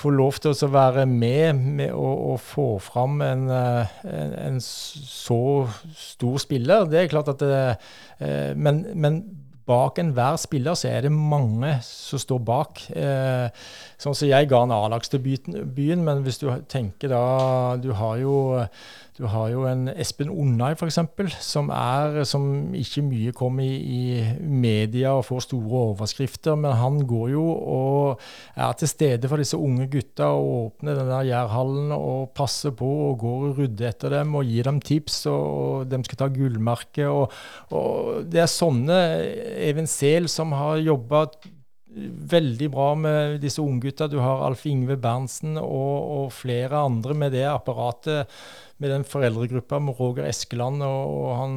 [0.00, 5.42] få lov til å være med med å, å få fram en, en, en, så
[5.94, 6.88] stor spiller.
[6.90, 7.62] Det er klart at det,
[8.56, 9.22] men, men
[9.70, 12.82] bak enhver spiller så er det mange som står bak.
[12.90, 13.46] Eh,
[14.00, 15.60] sånn som jeg ga en A-lagsdebuten,
[16.06, 17.24] men hvis du tenker da
[17.80, 18.34] Du har jo
[19.20, 20.98] du har jo en Espen Onnai, f.eks.,
[21.44, 21.68] som,
[22.24, 24.00] som ikke mye kommer i, i,
[24.40, 28.24] media og får store overskrifter, men han går jo og
[28.56, 32.88] er til stede for disse unge gutta og åpner den der Jærhallen og passer på
[33.10, 36.30] og går og rydder etter dem og gir dem tips, og, og de skal ta
[36.32, 37.08] gullmerke.
[37.10, 37.40] Og,
[37.76, 39.00] og, det er sånne
[39.68, 41.26] Even Sehl som har jobba
[42.30, 44.08] veldig bra med disse unggutta.
[44.08, 48.30] Du har Alf Ingve Berntsen og, og, flere andre med det apparatet
[48.80, 51.56] med den foreldregruppa med Roger Eskeland og, og han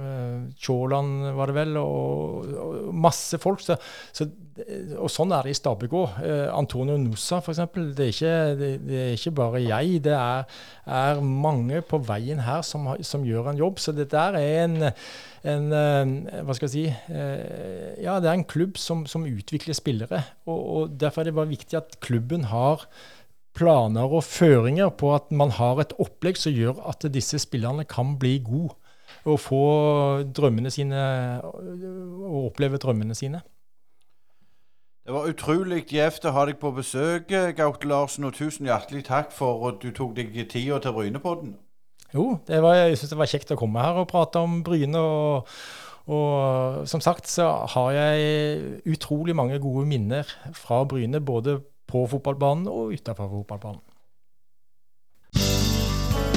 [0.00, 3.60] uh, var det vel, og, og masse folk.
[3.60, 3.76] Så,
[4.16, 4.28] så,
[4.96, 6.16] og sånn er det i Stabæk òg.
[6.22, 7.60] Uh, Antonio Nussa, f.eks.
[7.76, 8.08] Det,
[8.56, 10.00] det, det er ikke bare jeg.
[10.06, 10.48] Det er,
[10.88, 13.82] er mange på veien her som, som, gjør en jobb.
[13.82, 14.88] Så det der er en,
[15.52, 16.86] en uh, Hva skal jeg si
[18.00, 20.24] Ja, det er en klubb som, som utvikler spillere.
[20.48, 22.88] Og, og Derfor er det bare viktig at klubben har
[23.56, 28.16] planer og føringer på at man har et opplegg som gjør at disse spillerne kan
[28.20, 28.74] bli gode
[29.26, 29.62] og få
[30.36, 31.02] drømmene sine
[31.42, 33.40] og oppleve drømmene sine.
[35.06, 39.30] Det var utrolig gjevt å ha deg på besøk, Gaute Larsen, og tusen hjertelig takk
[39.34, 41.54] for at du tok deg tida til Brynepodden.
[42.14, 44.98] Jo, var, jeg syns det var kjekt å komme her og prate om Bryne.
[44.98, 45.52] og
[46.06, 51.58] og som sagt så har jeg utrolig mange gode minner fra Bryne, både
[51.88, 53.82] på fotballbanen og utenfor fotballbanen.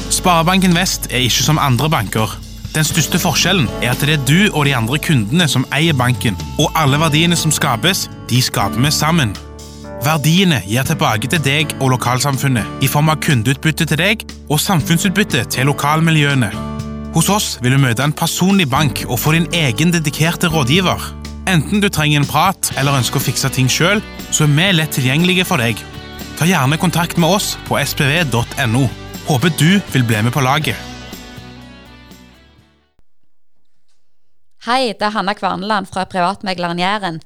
[0.09, 2.31] Sparebanken Vest er ikke som andre banker.
[2.75, 6.37] Den største forskjellen er at det er du og de andre kundene som eier banken,
[6.61, 9.33] og alle verdiene som skapes, de skaper vi sammen.
[10.05, 15.43] Verdiene gir tilbake til deg og lokalsamfunnet i form av kundeutbytte til deg og samfunnsutbytte
[15.55, 16.51] til lokalmiljøene.
[17.15, 21.18] Hos oss vil du møte en personlig bank og få din egen dedikerte rådgiver.
[21.49, 24.91] Enten du trenger en prat eller ønsker å fikse ting sjøl, så er vi lett
[24.93, 25.79] tilgjengelige for deg.
[26.37, 28.83] Ta gjerne kontakt med oss på spv.no.
[29.25, 30.77] Håper du vil bli med på laget.
[34.67, 37.17] Hei, det er Hanna Kvarneland fra privatmegleren Jæren.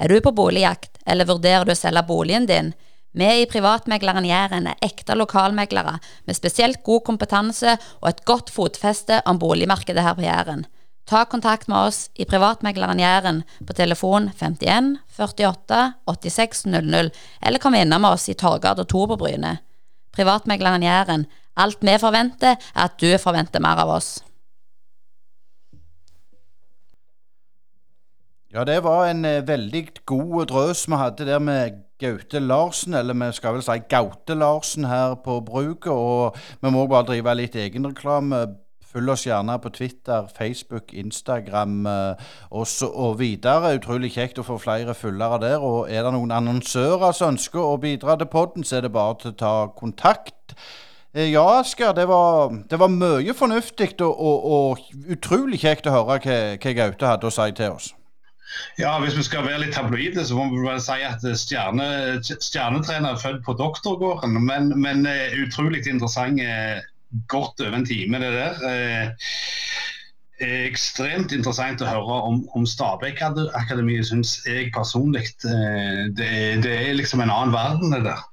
[0.00, 2.72] Er du på boligjakt, eller vurderer du å selge boligen din?
[3.14, 5.94] Vi i Privatmegleren Jæren er ekte lokalmeglere
[6.26, 10.66] med spesielt god kompetanse og et godt fotfeste om boligmarkedet her på Jæren.
[11.08, 17.10] Ta kontakt med oss i Privatmegleren Jæren på telefon 51 48 86 00,
[17.40, 19.54] eller kom innom oss i Torgata 2 på Bryne.
[20.12, 21.24] Privatmegleren Jæren.
[21.56, 24.18] Alt vi forventer, er at du forventer mer av oss.
[28.52, 33.16] Ja, det var en eh, veldig god drøs vi hadde der med Gaute Larsen, eller
[33.16, 35.92] vi skal vel si Gaute Larsen her på bruket.
[35.92, 38.44] Og vi må bare drive litt egenreklame
[38.88, 43.74] Følg oss gjerne på Twitter, Facebook, Instagram eh, også, og videre.
[43.76, 45.60] Utrolig kjekt å få flere følgere der.
[45.60, 49.18] Og er det noen annonsører som ønsker å bidra til podden, så er det bare
[49.20, 50.56] til å ta kontakt.
[51.12, 55.96] Eh, ja, Asker, det var, det var mye fornuftig og, og, og, utrolig kjekt å
[55.98, 57.92] høre hva, hva Gaute hadde å si til oss.
[58.80, 63.12] Ja, Hvis vi skal være litt tabloide, så må vi bare si at stjerne, stjernetrener
[63.12, 64.40] er født på doktorgården.
[64.48, 65.04] Men, men
[65.44, 66.40] utrolig interessant
[67.28, 68.64] godt over en time, det der.
[68.68, 69.10] Eh,
[70.68, 75.26] ekstremt interessant å høre om, om Stabæk-akademiet, syns jeg personlig.
[75.44, 76.32] Eh, det,
[76.64, 78.26] det, er liksom en annen verden, det der.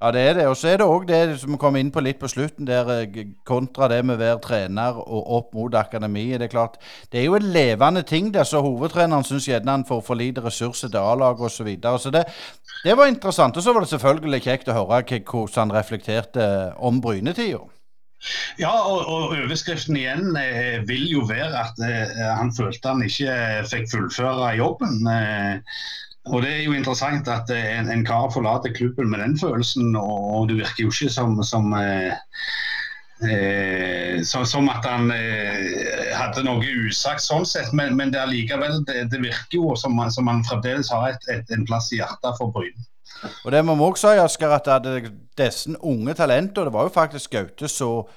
[0.00, 0.46] Ja, det er det.
[0.48, 2.88] Og så er det òg det som vi kom inn på litt på slutten, der
[2.94, 3.18] eh,
[3.48, 6.40] kontra det med være trener og opp mot akademiet.
[6.40, 6.78] Det er klart,
[7.12, 10.44] det er jo en levende ting der, så hovedtreneren syns gjerne han får for lite
[10.44, 11.56] ressurser til A-laget osv.
[11.56, 11.98] Så, videre.
[11.98, 12.24] så det,
[12.84, 13.56] det var interessant.
[13.56, 17.64] Og så var det selvfølgelig kjekt å høre hvordan han reflekterte om Brynetida.
[18.60, 23.36] Ja, og, og overskriften igjen eh, vil jo være at eh, han følte han ikke
[23.70, 25.00] fikk fullføre jobben.
[25.08, 25.78] Eh,
[26.28, 29.96] og Det er jo interessant at eh, en, en, kar forlater klubben med den følelsen,
[29.96, 32.12] og, og det virker jo ikke som, som eh,
[33.24, 35.08] eh, som, at han
[36.16, 40.28] hadde noe usagt sånn sett, men, men det, likevel, det, det, virker jo som, som
[40.28, 42.89] han fremdeles har et, et, en plass i hjertet for Bryne.
[43.44, 44.88] Og det må vi også si, Asker, at
[45.38, 48.08] disse unge talentene, det var jo faktisk Gaute som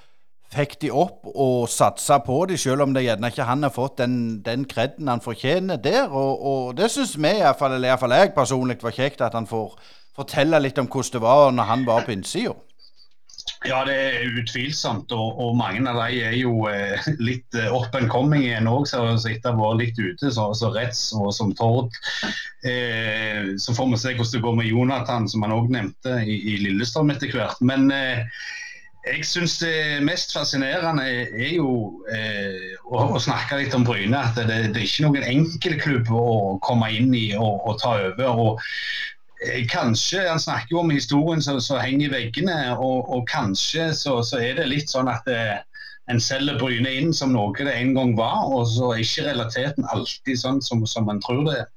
[0.54, 3.98] fikk de opp og satsa på de, selv om det gjerne ikke han har fått
[4.04, 4.16] den,
[4.46, 6.12] den kreden han fortjener der.
[6.12, 9.74] Og, og det syns vi, iallfall, eller iallfall jeg personlig, var kjekt at han får
[10.14, 12.54] fortelle litt om hvordan det var når han var på innsida.
[13.64, 15.12] Ja, det er utvilsomt.
[15.16, 18.88] Og, og mange av de er jo eh, litt eh, up and coming igjen òg,
[18.90, 21.96] så etter å ha vært litt ute, så, så Retz og som Tord.
[22.68, 26.42] Eh, så får vi se hvordan det går med Jonathan, som han òg nevnte, i,
[26.54, 27.64] i Lillestrøm etter hvert.
[27.64, 28.28] Men eh,
[29.04, 34.16] jeg syns det mest fascinerende er jo eh, å, å, snakke litt om Bryne.
[34.16, 37.98] At det, det er ikke noen enkel klubb å komme inn i og, og ta
[38.10, 38.32] over.
[38.32, 38.64] og
[39.70, 44.40] kanskje, Han snakker jo om historien som, henger i veggene, og, og kanskje så, så,
[44.40, 45.62] er det litt sånn at det, eh,
[46.12, 49.86] en selger Bryne inn som noe det en gang var, og så er ikke realiteten
[49.94, 51.70] alltid sånn som, som man tror det er.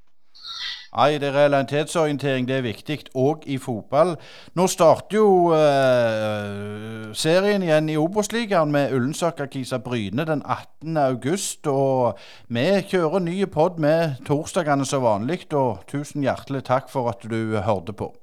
[0.97, 4.15] Nei, det er realitetsorientering det er viktig, òg i fotball.
[4.57, 10.97] Nå starter jo eh, serien igjen i Obos-ligaen med Ullensaker-Kisa Bryne den 18.
[10.97, 11.69] august.
[11.69, 12.17] Og
[12.49, 15.45] vi kjører ny pod med torsdagene som vanlig.
[15.53, 18.15] Og tusen hjertelig takk for at du hørte på.